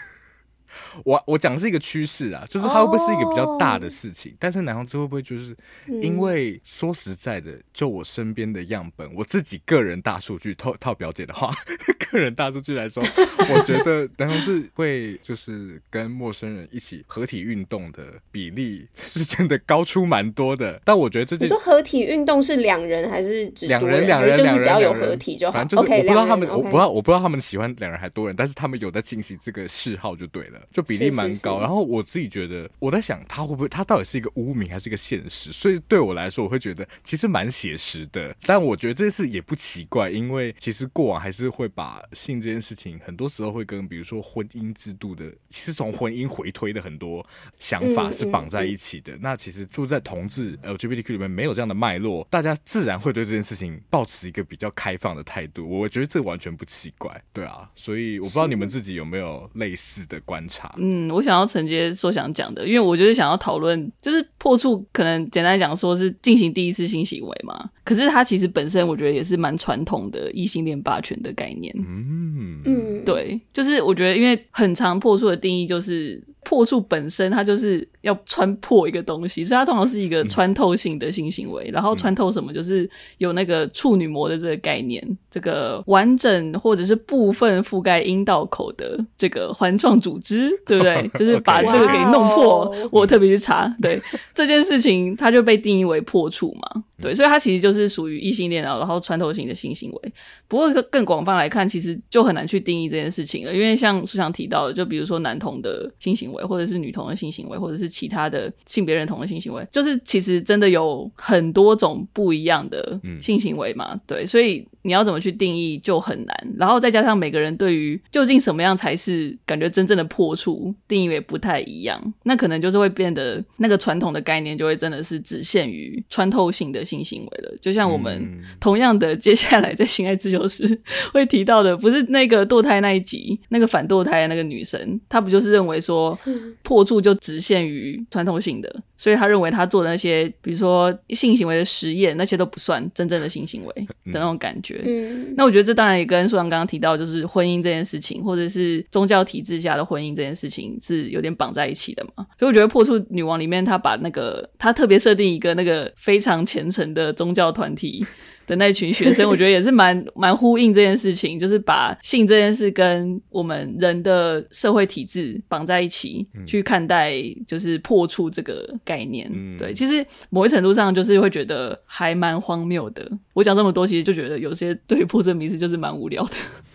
[1.04, 4.38] 我我讲的是一个趋势啊，就是它会不会是一个比较大的事情？Oh.
[4.40, 5.56] 但是男同志会不会就是
[6.00, 11.52] 因为说实在的，就我身边的样本，我自己个人大数据套套表姐的话，
[12.11, 20.80] 个人大数据来说， 我觉得男同志会就是跟陌生人一起合体运动的比例是真的高出蛮多的。
[20.85, 24.06] 但我觉得这件你说合体运动是两人还是两人？
[24.06, 25.52] 两人两人，只要有合体就好。
[25.52, 30.61] 反正就是我不知道他们我不知道我不知道他们喜欢两人还多人，但是他们有在进行这个嗜好就对了。
[30.70, 35.53] 就比例蛮高，是是是，然后我自己觉得，我在想他会不会，他到底是一个污名还是一个现实？
[35.53, 38.35] 所以对我来说，我会觉得其实蛮写实的。
[38.42, 47.25] 但我觉得这件事也不奇怪，因为其实过往还是会把性这件事情，很多时候会跟比如说婚姻制度的，其实从婚姻回推的很多
[47.59, 49.12] 想法是绑在一起的。
[49.12, 55.68] 嗯嗯嗯，那其实住在同志 LGBTQ 里面没有这样的脉络，大家自然会对这件事情抱持一个比较开放的态度。
[55.68, 57.70] 我觉得这完全不奇怪，对啊。
[57.75, 60.51] 所以我不知道你们自己有没有类似的观察。
[60.76, 71.74] 嗯，我想要承接说想讲的，因为我就是想要讨论，就是破处可能简单讲说是进行第一次性行为嘛，可是它其实本身我觉得也是蛮传统的异性恋霸权的概念。
[71.78, 76.22] 嗯嗯，对，就是我觉得因为很长破处的定义就是。
[76.44, 81.70] 破处本身，它就是要穿破一个东西，所以它通常是一个穿透性的性行为。
[81.70, 91.09] 嗯、然后穿透什么，就是有那个处女膜的这个概念，嗯、这个完整或者是部分覆盖阴道口的这个环状组织，对不对？
[91.18, 92.74] 就是把这个给弄破。
[92.74, 92.88] Okay.
[92.90, 94.00] 我特别去查，对
[94.35, 96.85] 这件事情，它就被定义为破处嘛。
[97.02, 100.12] 对，所以它其实就是属于异性恋啊，然后穿透性的性行为。
[100.48, 114.00] 不过更广泛来看，其实就很难去定义这件事情了，因为像书上提到的，就比如说男同的性行为，或者是女同的性行为，或者是其他的性别认同的性行为，就是其实真的有很多种不一样的性行为嘛。
[114.06, 114.66] 对，所以。
[114.84, 127.55] 你要怎么去定义就很难，然后再加上每个人对于究竟什么样才是感觉真正的破处定义也不太一样，那可能就是会变得那个传统的概念就会真的是只限于穿透性的性行为了。
[127.62, 128.22] 就像我们
[128.61, 130.78] 同样的接下来在性爱自修室
[131.14, 136.16] 会提到的，不是那个堕胎那一集那个反堕胎的那个女生，她不就是认为说
[136.62, 144.80] 破处就只限于传统性的，所以他认为他做的那些比如说性行为的实验那些都不算真正的性行为的那种感觉。
[144.86, 152.24] 嗯，那我觉得这当然也跟苏阳刚刚提到，就是婚姻这件事情，或者是宗教体制下的婚姻这件事情是有点绑在一起的嘛。
[152.38, 158.06] 所以我觉得破处女王里面，他把那个他特别设定一个那个非常虔诚的宗教团体。
[158.46, 167.14] 的那群学生， 我觉得也是蛮蛮呼应这件事情，就是把性这件事跟我们人的社会体制绑在一起，嗯、去看待
[167.46, 169.31] 就是破处这个概念。
[169.33, 173.11] 嗯、对，其实某一程度上就是会觉得还蛮荒谬的。
[173.33, 176.35] 我讲这么多，其实就觉得有些对于破这迷思就是蛮无聊的。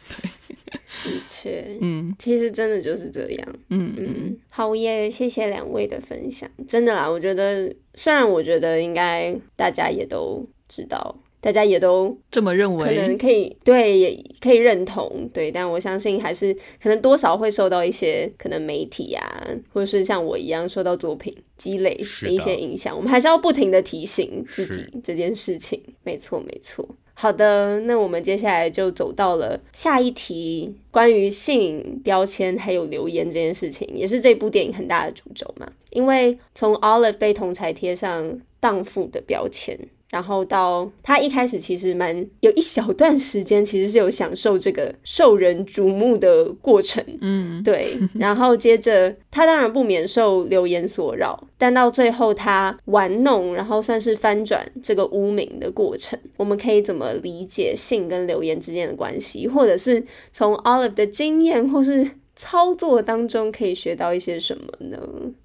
[0.10, 3.47] 对，的确，嗯，其实真的就是这样。
[3.69, 6.49] 嗯嗯，好耶，谢谢两位的分享。
[6.67, 11.15] 真的啦，我觉得虽然我觉得应该大家也都知道。
[11.47, 22.93] 大家也都这么认为，可能可以对，也可以认同对，但我相信还是可能多少会受到一些可能媒体啊，或者是像我一样受到作品积累的一些影响。
[22.93, 25.81] 我们还是要不停的提醒自己这件事情。
[26.03, 26.86] 没错，没错。
[27.13, 35.71] 好的，那我们接下来就走到了下一题，关于性标签还有留言这件事情，也是这部电影很大的主轴嘛。
[35.91, 39.79] 因为从 Olive 被同才贴上荡妇的标签。
[40.10, 47.98] 然后到他一开始其实蛮有一小段时间，其实是有享受这个受人瞩目的过程，嗯， 对。
[48.13, 64.97] 然后接着他当然不免受流言所扰，但到最后他玩弄，然后算是翻转这个污名的过程，我们可以怎么理解性跟流言之间的关系，或者是从 Olive 的经验或是操作当中可以学到一些什么呢？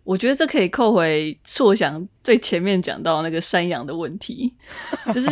[0.05, 4.53] 我觉得这可以扣回硕想最前面讲到那个山羊的问题，
[5.13, 5.29] 就是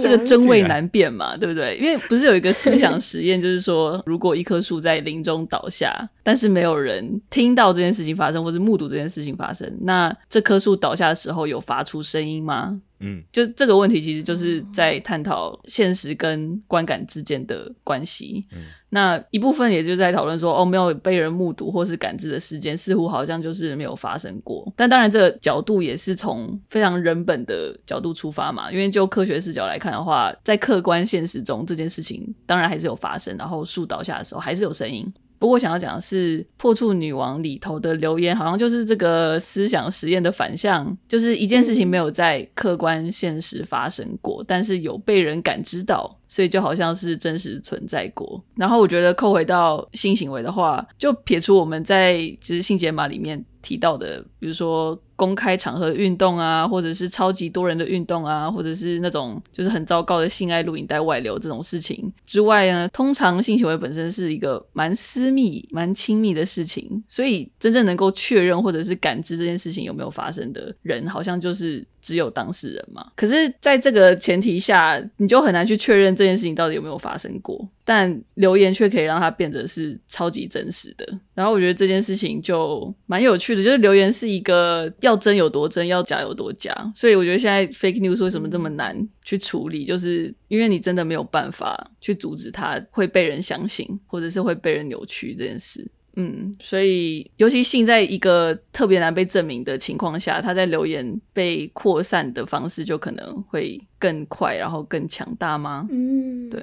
[0.00, 1.76] 这个真伪难辨嘛，对不对？
[1.76, 12.80] 因为不是有一个思想实验，就是说，如果一棵树在林中倒下，但是没有人听到这件事情发生，或是目睹这件事情发生，那这棵树倒下的时候有发出声音吗？
[13.02, 18.46] 嗯，就这个问题，其实就是在探讨现实跟观感之间的关系。
[18.52, 24.72] 嗯，那一部分也就是在讨论说，哦，没有被人目睹或是感知的事件，似乎好像就是没有发生过。
[24.76, 28.70] 但当然，这个角度也是从非常人本的角度出发嘛。
[28.70, 33.36] 因为就科学视角来看的话，在客观现实中，这件事情当然还是有发生。
[33.36, 35.12] 然后树倒下的时候，还是有声音。
[35.42, 48.40] 不过，想要讲的是，《破处女王》里头的留言，好像就是这个思想实验的反向，就是一件事情没有在客观现实发生过，但是有被人感知到，所以就好像是真实存在过。
[48.54, 54.96] 然后，我觉得扣回到性行为的话，就撇除我们在就是性解码里面提到的，比如说。
[55.22, 71.86] 公开场合运动啊，或者是超级多人的运动啊，或者是那种就是很糟糕的性爱录影带外流这种事情之外呢，通常性行为本身是一个蛮私密、蛮亲密的事情，所以真正能够确认或者是感知这件事情有没有发生的人，好像就是。
[72.02, 73.06] 只有当事人嘛？
[73.14, 77.64] 可是，在这个前提下，你就很难去确认这件事情到底有没有发生过。
[77.94, 81.06] 但留言却可以让它变得是超级真实的。
[81.34, 86.74] 然后，我觉得这件事情就蛮有趣的，就是留言是一个要真有多真，要假有多假。
[86.94, 95.86] 所以，我觉得现在 fake news 为什么这么难去处理，就是因为你真的没有办法去阻止它会被人相信，或者是会被人扭曲这件事。
[96.14, 105.88] 嗯，所以尤其性在一个特别难被证明的情况下，他在留言被扩散的方式就可能会更快，然后更强大吗？
[105.90, 106.60] 嗯，对，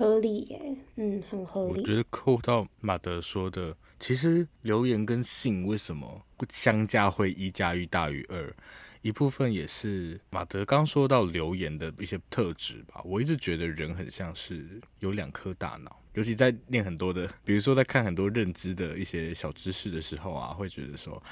[0.00, 1.80] 合理耶，嗯，很合理。
[1.80, 8.50] 我觉得扣到马德说的，其实留言跟信为什么相加会一加一大于二？
[9.02, 13.02] 一部分也是马德刚说到留言的一些特质吧。
[13.04, 16.00] 我一直觉得人很像是有两颗大脑。
[16.14, 21.22] 尤其在念很多的，比如说在看很多认知的一些小知识的时候啊，会觉得说，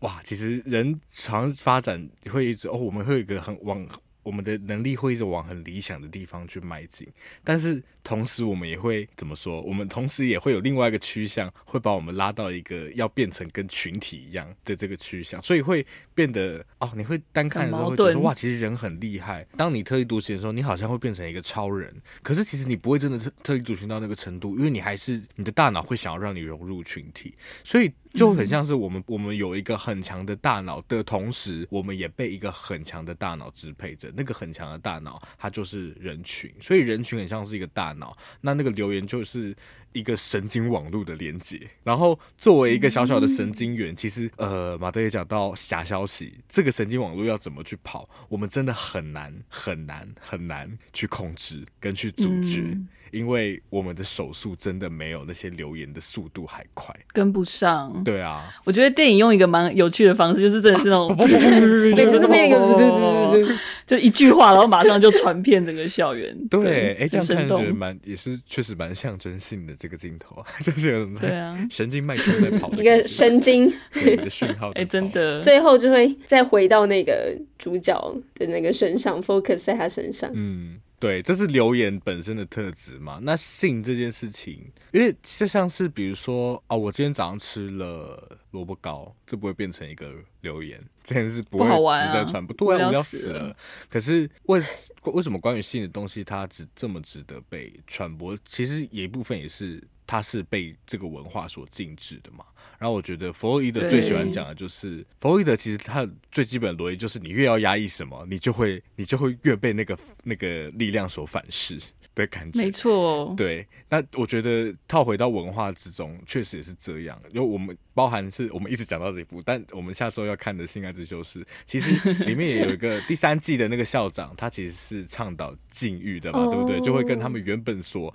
[0.00, 3.88] 哇，其实人常发展会一直哦，我们会有一个很往。
[4.22, 7.06] 我们的能力会一直往很理想的地方去迈进，
[7.42, 9.60] 但是同时我们也会怎么说？
[9.62, 15.86] 我们同时也会有另外一个趋向，会把我们拉到一个要变成跟群体一样的这个趋向，所以会
[16.18, 19.46] 变得哦，你会单看的时候会觉得哇，其实人很厉害。
[19.56, 21.94] 当你特立独行的时候，你好像会变成一个超人，
[22.24, 27.92] 可是其实你不会真的特特立独行到那个程度，因为你还是你的大脑会想要让你融入群体，所以。
[28.14, 34.10] 就很像是我们，我们有一个很强的大脑的同时，我们也被一个很强的大脑支配着。
[34.16, 38.16] 那个很强的大脑，它就是人群，所以人群很像是一个大脑。
[38.40, 39.54] 那那个留言就是
[39.92, 41.60] 一个神经网络的连接。
[41.82, 52.76] 然后作为一个小小的神经元，其实呃，马德也讲到假消息，这个神经网络要怎么去跑，我们真的很难很难很难去控制跟去阻绝。
[53.10, 58.02] 因为我们的手速真的没有那些留言的速度还快，跟不上。
[58.04, 63.56] 对啊，我觉得电影用一个蛮有趣的方式，就是真的是那种，对，真的没有，对对对对，
[63.86, 66.36] 就一句话，然后马上就传遍整个校园。
[66.48, 74.70] 对，哎，这样看觉得蛮也是确实蛮象征性的这个镜头啊，就是有对啊，神经脉冲在跑，一个神经的讯号。
[74.72, 80.30] 哎，真的，最后就会再回到那个主角的那个身上，focus 在他身上。
[80.34, 80.78] 嗯。
[81.00, 83.20] 对，这是留言本身的特质嘛？
[83.22, 93.56] 那性这件事情，因为就像是比如说，哦，我今天早上吃了萝卜糕，这不会变成一个留言，这件事不会值得传播，对啊，我要死了。
[93.88, 94.60] 可是为
[95.04, 98.36] 为什么关于性的东西，它只这么值得被传播？
[98.44, 99.82] 其实有一部分也是。
[100.08, 102.42] 它是被这个文化所禁止的嘛？
[102.78, 111.78] 然后我觉得弗洛伊德最喜欢讲的就是，弗洛伊德其实他最基本的逻辑就是，你越要压抑什么，你就会你就会越被那个那个力量所反噬。
[112.18, 113.32] 的感觉，没错。
[113.36, 117.18] 对，那我觉得套回到文化之中，确实也是这样。
[117.32, 121.90] 因为我们包含是我们一直讲到这一部，但我们下周要看的《性爱之修士》，其实
[122.24, 126.80] 里面也有一个第三季的那个校长，他其实是倡导禁欲的嘛，对不对？
[126.80, 128.12] 就会跟他们原本所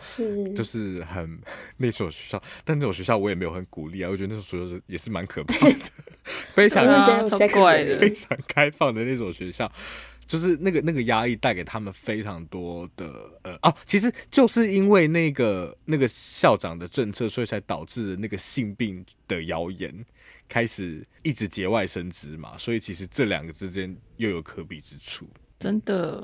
[0.56, 1.40] 就是很
[1.78, 5.76] 那所学校，但那所学校我也没有很鼓励啊，我觉得那所学校也是蛮可怕的，
[6.54, 6.86] 非常
[7.26, 9.72] 超怪的，非常开放的那所学校。
[10.34, 19.94] 就是那个那个压抑带给他们非常多的呃哦，其实就是因为那个那个校长的政策，所以才导致那个性病的谣言
[20.50, 25.30] 开始一直节外生枝嘛，所以其实这两个之间又有可比之处。
[25.60, 26.24] 真的，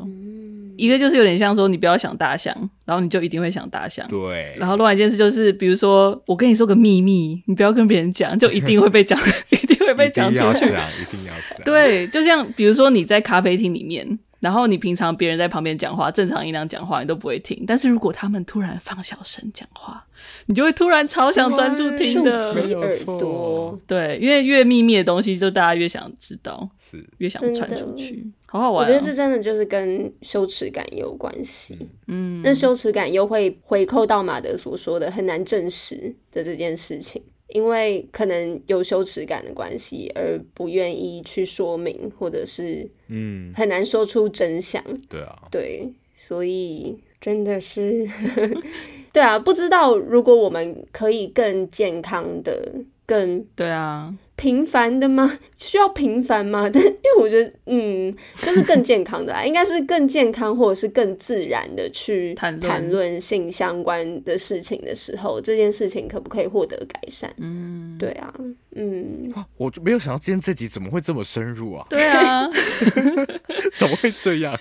[0.76, 2.54] 一个就是有点像说，你不要想大象，
[2.86, 4.06] 然后你就一定会想大象。
[4.08, 4.56] 对。
[4.58, 9.20] 然后另外一件事就是，比如说我跟你说个秘密，你不要跟别人讲， 就一定会被讲，
[9.52, 10.40] 一定会被讲出去。
[10.40, 11.64] 一定要讲，一定要讲。
[11.64, 14.20] 对，就像比如说你在咖啡厅里面。
[14.40, 20.06] 然后你平常别人在旁边讲话，正常音量讲话你都不会听，但是如果他们突然放小声讲话，
[20.46, 22.38] 你就会突然超想专注听的。
[22.38, 23.80] 竖起耳朵。
[23.86, 28.88] 对，因为越秘密的东西，就大家越想知道，是越想传出去，好好玩哦。
[28.88, 31.78] 我觉得这真的就是跟羞耻感也有关系。
[32.08, 37.22] 嗯，那羞耻感又会回扣到马德所说的很难证实的这件事情。
[37.50, 44.84] 因为可能有羞耻感的关系，而不愿意去说明，或者是嗯，很难说出真相。
[44.88, 48.08] 嗯、对啊，对，所以真的是，
[49.12, 52.72] 对啊，不知道如果我们可以更健康的，
[53.06, 54.14] 更对啊。
[54.40, 55.38] 平凡的吗？
[55.58, 56.70] 需要平凡吗？
[56.72, 67.30] 但因为我觉得，嗯，就是更健康的啦， 应该是更健康或者是更自然的去谈论性相关的事情的时候，这件事情可不可以获得改善？
[67.38, 68.34] 嗯，对啊，
[68.76, 71.86] 嗯，我就没有想到今天这集怎么会这么深入啊？
[71.90, 72.48] 对啊，
[73.76, 74.58] 怎么会这样？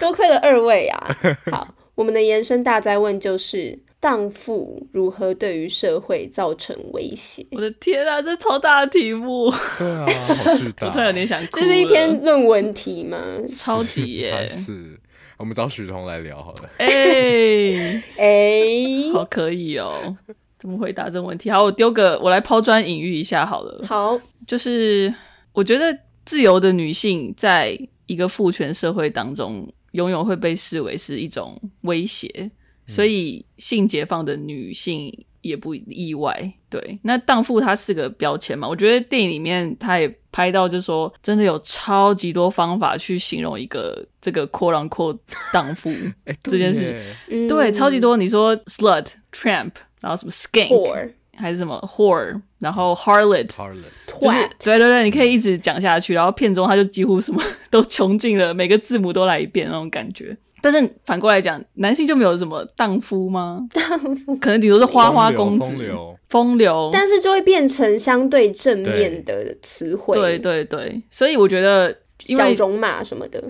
[0.00, 1.16] 多亏了二位啊！
[1.52, 3.78] 好，我们的延伸大哉问就是。
[4.02, 7.46] 荡妇如何对于社会造成威胁？
[7.52, 9.48] 我的天啊，这超大的题目！
[9.78, 10.06] 对啊，
[10.44, 10.88] 好巨大！
[10.90, 11.60] 我突然有点想哭。
[11.60, 13.16] 这是一篇论文题吗？
[13.46, 14.44] 超级耶！
[14.48, 14.98] 是，
[15.38, 16.68] 我们找许彤来聊好了。
[16.78, 16.86] 哎
[18.18, 20.16] 哎、欸，欸、好可以哦！
[20.58, 21.48] 怎么回答这个问题？
[21.48, 23.86] 好，我丢个，我来抛砖引玉一下好了。
[23.86, 25.14] 好，就是
[25.52, 32.50] 我觉得自由的女性在一个父权社会当中，永远会被视为是一种威胁。
[32.92, 36.98] 所以性解放的女性也不意外，对。
[37.02, 38.68] 那荡妇她是个标签嘛？
[38.68, 45.18] 我觉得电影里面她也拍到，就是说真的有超级多方法去形容一个这个 quote unquote
[45.52, 45.90] 荡妇
[46.44, 46.84] 这件事
[47.28, 48.16] 情，欸、对，超级多。
[48.16, 56.14] 你说 slut、tramp，然后什么 skank，Whore 还是什么 whore，然后是对对对，你可以一直讲下去。
[56.14, 60.36] 然后片中他就几乎什么 都穷尽了，每个字母都来一遍那种感觉。
[60.62, 63.66] 但是反过来讲，男性就没有什么荡夫吗？
[63.74, 70.14] 荡夫可能比如说花花公子、风流，风流，但是就会变成相对正面的词汇。
[70.14, 73.42] 对对对，所以我觉得小种马什么的，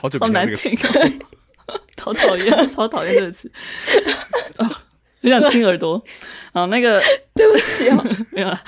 [0.00, 0.70] 好久好难听，
[1.98, 3.50] 好讨厌，超讨厌这个词。
[5.22, 6.02] 很想亲耳朵，
[6.52, 7.00] 啊， 那个
[7.34, 8.60] 对不起哦， 没有了。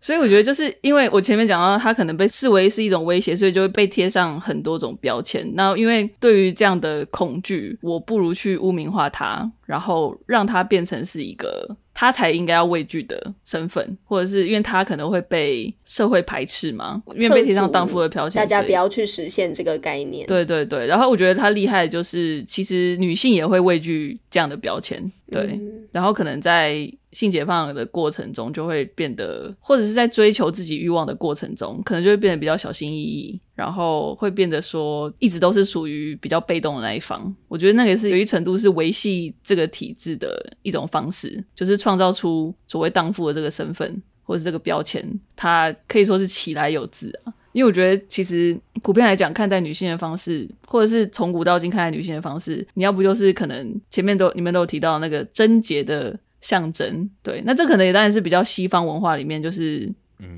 [0.00, 5.48] 所以我觉得，就是因为我前面讲到，他可能被视为是一种威胁，所以就会被贴上很多种标签。
[5.54, 11.76] 那因为对于这样的恐惧，我不如去污名化他，然后让他变成是一个。
[12.00, 20.26] 他才应该要畏惧的身份，或者是因为他可能会被社会排斥嘛，因为被贴上荡妇的标签，大家不要去实现这个概念。
[20.26, 26.90] 对对对，然后我觉得他厉害的就是，其实女性也会畏惧这样的标签，对，嗯、然后可能在。
[27.12, 37.34] 性解放的过程中，就会变得，或者是在追求自己欲望的过程中，可能就会变得比较小心翼翼，然后会变得说，一直都是属于比较被动的那一方。
[37.48, 45.04] 我觉得那个是有一程度是维系这个体制的一种方式，就是创造出所谓荡妇的这个身份或者这个标签，
[45.34, 47.34] 它可以说是起来有自啊。
[47.52, 56.16] 因为我觉得其实普遍来讲，看待女性的方式，或者是从古到今看待女性的方式，你要不就是可能前面都你们都有提到那个贞洁的。
[56.40, 60.28] 象征，对，那这可能也当然是比较西方文化里面，就是，嗯，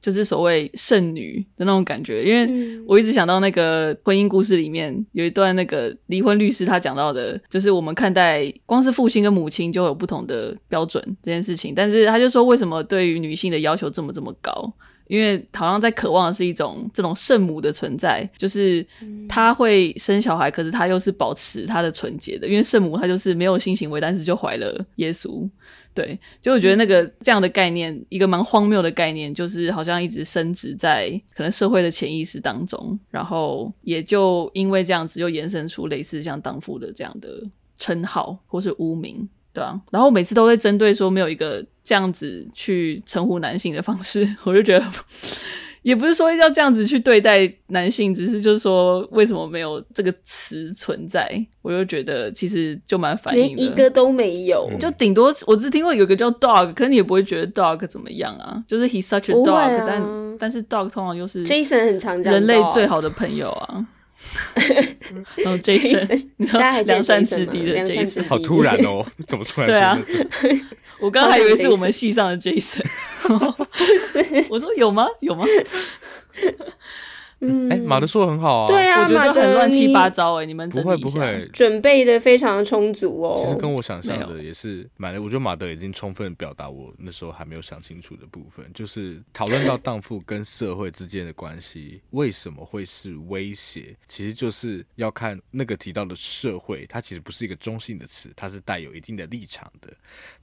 [0.00, 2.24] 就是所谓剩女的那种感觉。
[2.24, 11.74] 因为我一直想到那个婚姻故事里面有一段那个离婚律师他讲到的，就是我们看待光是父亲跟母亲就有不同的标准这件事情。
[11.74, 14.72] 但是他就说，为什么对于女性的要求这么这么高？
[15.06, 18.84] 因为好像在渴望的是一种这种圣母的存在，就是
[19.28, 22.46] 她会生小孩，可是她又是保持她的纯洁的。
[22.46, 25.48] 因为圣母她就是没有性行为，但是就怀了耶稣。
[25.92, 37.40] 对，就我觉得那个这样的概念，一个蛮荒谬的概念，就是好像一直升值在可能社会的潜意识当中，然后也就因为这样子，又延伸出类似像荡妇的这样的
[37.78, 39.28] 称号或是污名。
[39.54, 44.84] 对啊，然后每次都会针对说没有一个这样子去称呼男性的方式， 我就觉得
[45.82, 63.86] 也不是说要这样子去对待男性，只是就是说为什么没有这个词存在，我就觉得其实就蛮反映的，连一个都没有，就顶多我只听过有个叫 dog，可是你也不会觉得 dog 怎么样啊，就是 he's such a dog，、啊、但但是 dog 通常就是 Jason 很常讲人类最好的朋友啊。
[65.36, 69.98] 然后 Jason，你知道大家还记得梁山 Jason 之敌的 Jason，好突然哦， 怎么突然对啊。
[71.00, 72.82] 我刚刚还以为是我们系上的 Jason，
[74.48, 75.06] 我说有吗？
[75.20, 75.44] 有吗？
[77.46, 80.94] 嗯，哎，马德说的很好啊，对啊，我觉马德得很乱七八糟哎，你们不会。
[81.04, 83.34] 不会，准备的非常充足哦。
[83.36, 99.92] 其实跟我想象的也是蛮，我觉得马德已经充分表达我那时候还没有想清楚的部分，就是讨论到荡妇跟社会之间的关系为什么会是威胁，其实就是要看那个提到的社会，它其实不是一个中性的词，它是带有一定的立场的，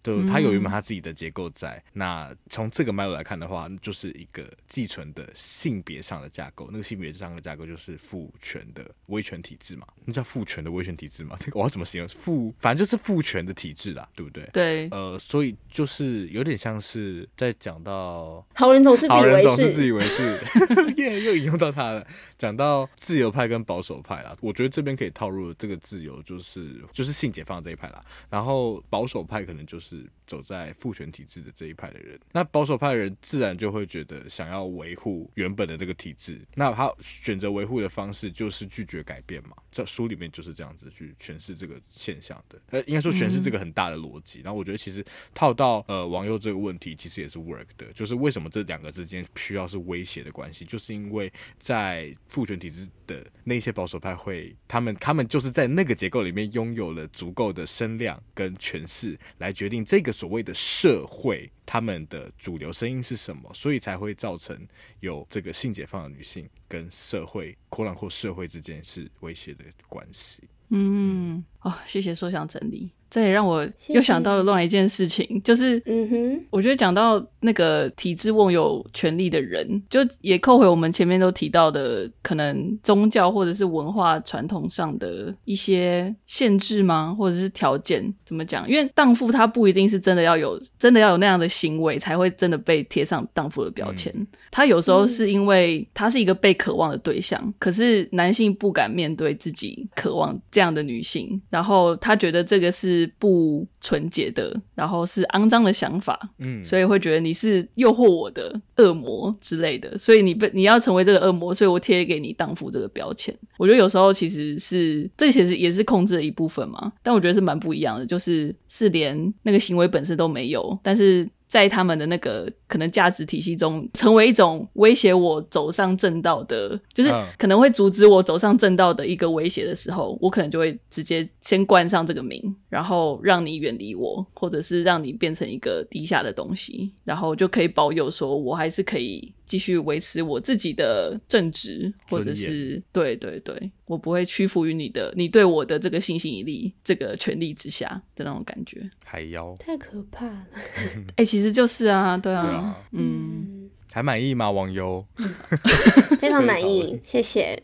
[0.04, 1.82] 就它有一门它自己的结构在。
[1.94, 11.38] 那从这个脉络来看的话，就是一个寄存的性别上的架构，那个性别上的架构就是父权的威权体制嘛，那叫父权的威权体制嘛？
[11.40, 12.10] 这个我要怎么形容？
[12.10, 14.44] 父反正就是父权的体制啦，对不对？
[14.52, 22.06] 对，呃，所以就是有点像是在讲到好人总是自以好人为总是自以是，为是， 耶，又引用到他了。
[22.38, 28.04] 讲到自由派跟保守派啦，我觉得这边可以套入这个自由，就是就是性解放这一派啦。
[28.30, 32.20] 然后保守派可能就是走在父权体制的这一派的人。
[32.34, 39.56] 那保守派的人自然就会觉得想要维护原本的这个体制，那他选择维护的方式就是拒绝改变嘛。
[39.72, 44.42] 这书里面就是这样子去诠释这个现象的，呃，应该说诠释这个很大的逻辑。
[44.42, 64.68] 然后我觉得其实套到呃网友这个问题，其实也是 work 的，就是为什么这两个之间需要是威胁的关系，就是因为在父权体制的那些保守派会，他们他们就是在那个结构里面拥有了足够的声量跟权势，来决定这个所谓的社会他们的主流声音是什么，所以才会造成
[65.00, 70.42] 有这个性解放的女性跟社会，扩展或社会之间是威胁的关系。
[70.70, 72.92] 嗯，哦，谢谢说想整理。
[73.12, 87.14] 这也让我又想到了另外一件事情，就是，嗯哼，我觉得讲到那个体制握有权力的人，就也扣回我们前面都提到的，可能宗教或者是文化传统上的一些限制吗？
[87.20, 88.02] 或者是条件？
[88.24, 88.66] 怎么讲？
[88.70, 94.16] 因为荡妇她不一定是真的要有，真的要有那样的行为才会真的被贴上荡妇的标签。
[94.50, 103.01] 他有时候是因为她是一个被渴望的对象，可是男性不敢面对自己渴望这样的女性，然后他觉得这个是。
[103.18, 113.36] 不纯洁的，然后是肮脏的想法，嗯，所以会觉得你是诱惑我的恶魔之类的，所以你被你要成为这个恶魔，所以我贴给你荡妇这个标签。
[113.58, 121.28] 我觉得有时候其实是这其实也是控制的一部分嘛，但我觉得是蛮不一样的，就是是连那个行为本身都没有，但是。
[121.52, 139.34] 在他们的那个可能价值体系中，成为一种威胁我走上正道的，就是可能会阻止我走上正道的一个威胁的时候，我可能就会直接先冠上这个名，然后让你远离我，或者是让你变成一个低下的东西，然后就可以保佑说我还是可以。
[139.52, 148.90] 继续维持我自己的正直，或者是对对对，我不会屈服于你的，你对我的这个信心引力、这个权力之下的那种感觉。
[149.04, 150.48] 海妖太可怕了。
[151.18, 154.50] 哎、欸，其实就是啊，对啊，对啊嗯，还满意吗？
[154.50, 155.06] 网友
[156.18, 157.62] 非常满意，谢谢。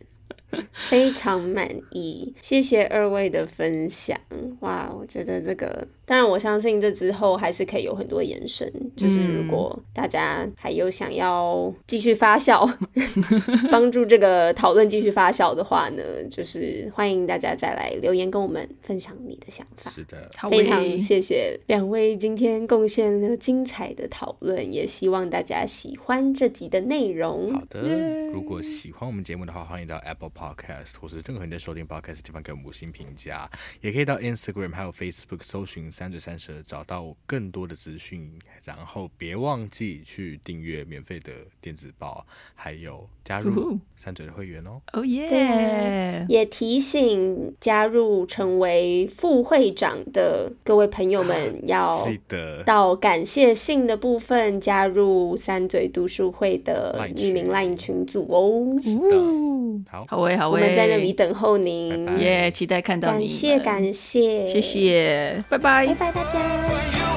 [0.90, 4.18] 非常满意，谢谢二位的分享。
[4.62, 8.72] 哇，我觉得这个，当然我相信这之后还是可以有很多延伸。
[8.96, 12.66] 就是如果大家还有想要继续发酵，
[13.70, 19.92] 帮助这个讨论继续发酵的话呢，就是欢迎大家再来留言跟我们分享你的想法。
[19.92, 27.54] 是的，非常谢谢两位今天贡献了精彩的讨论，也希望大家喜欢这集的内容。
[27.54, 27.82] 好的，
[28.32, 30.32] 如果喜欢我们节目的话，欢迎到 Apple。
[30.38, 33.50] Podcast 或是任何你在收听 Podcast 的地方给我们五星评价，
[33.82, 38.32] 也可以到 Instagram 还有 Facebook 搜寻三嘴三舌，找到更多的资讯。
[38.64, 41.32] 然后别忘记去订阅免费的
[41.62, 44.82] 电子报，还有加入三嘴的会员哦。
[44.92, 45.28] 哦耶！
[45.28, 58.78] 对，也提醒加入成为副会长的各位朋友们， 要记得到感谢信的部分加入三嘴读书会的匿名 LINE 群组哦。
[59.90, 60.06] 好，
[60.36, 63.20] 好喂，好喂，我们在那里等候您，耶，期待看到你。
[63.20, 67.17] 感谢，感谢，谢谢，拜拜，拜拜，大家。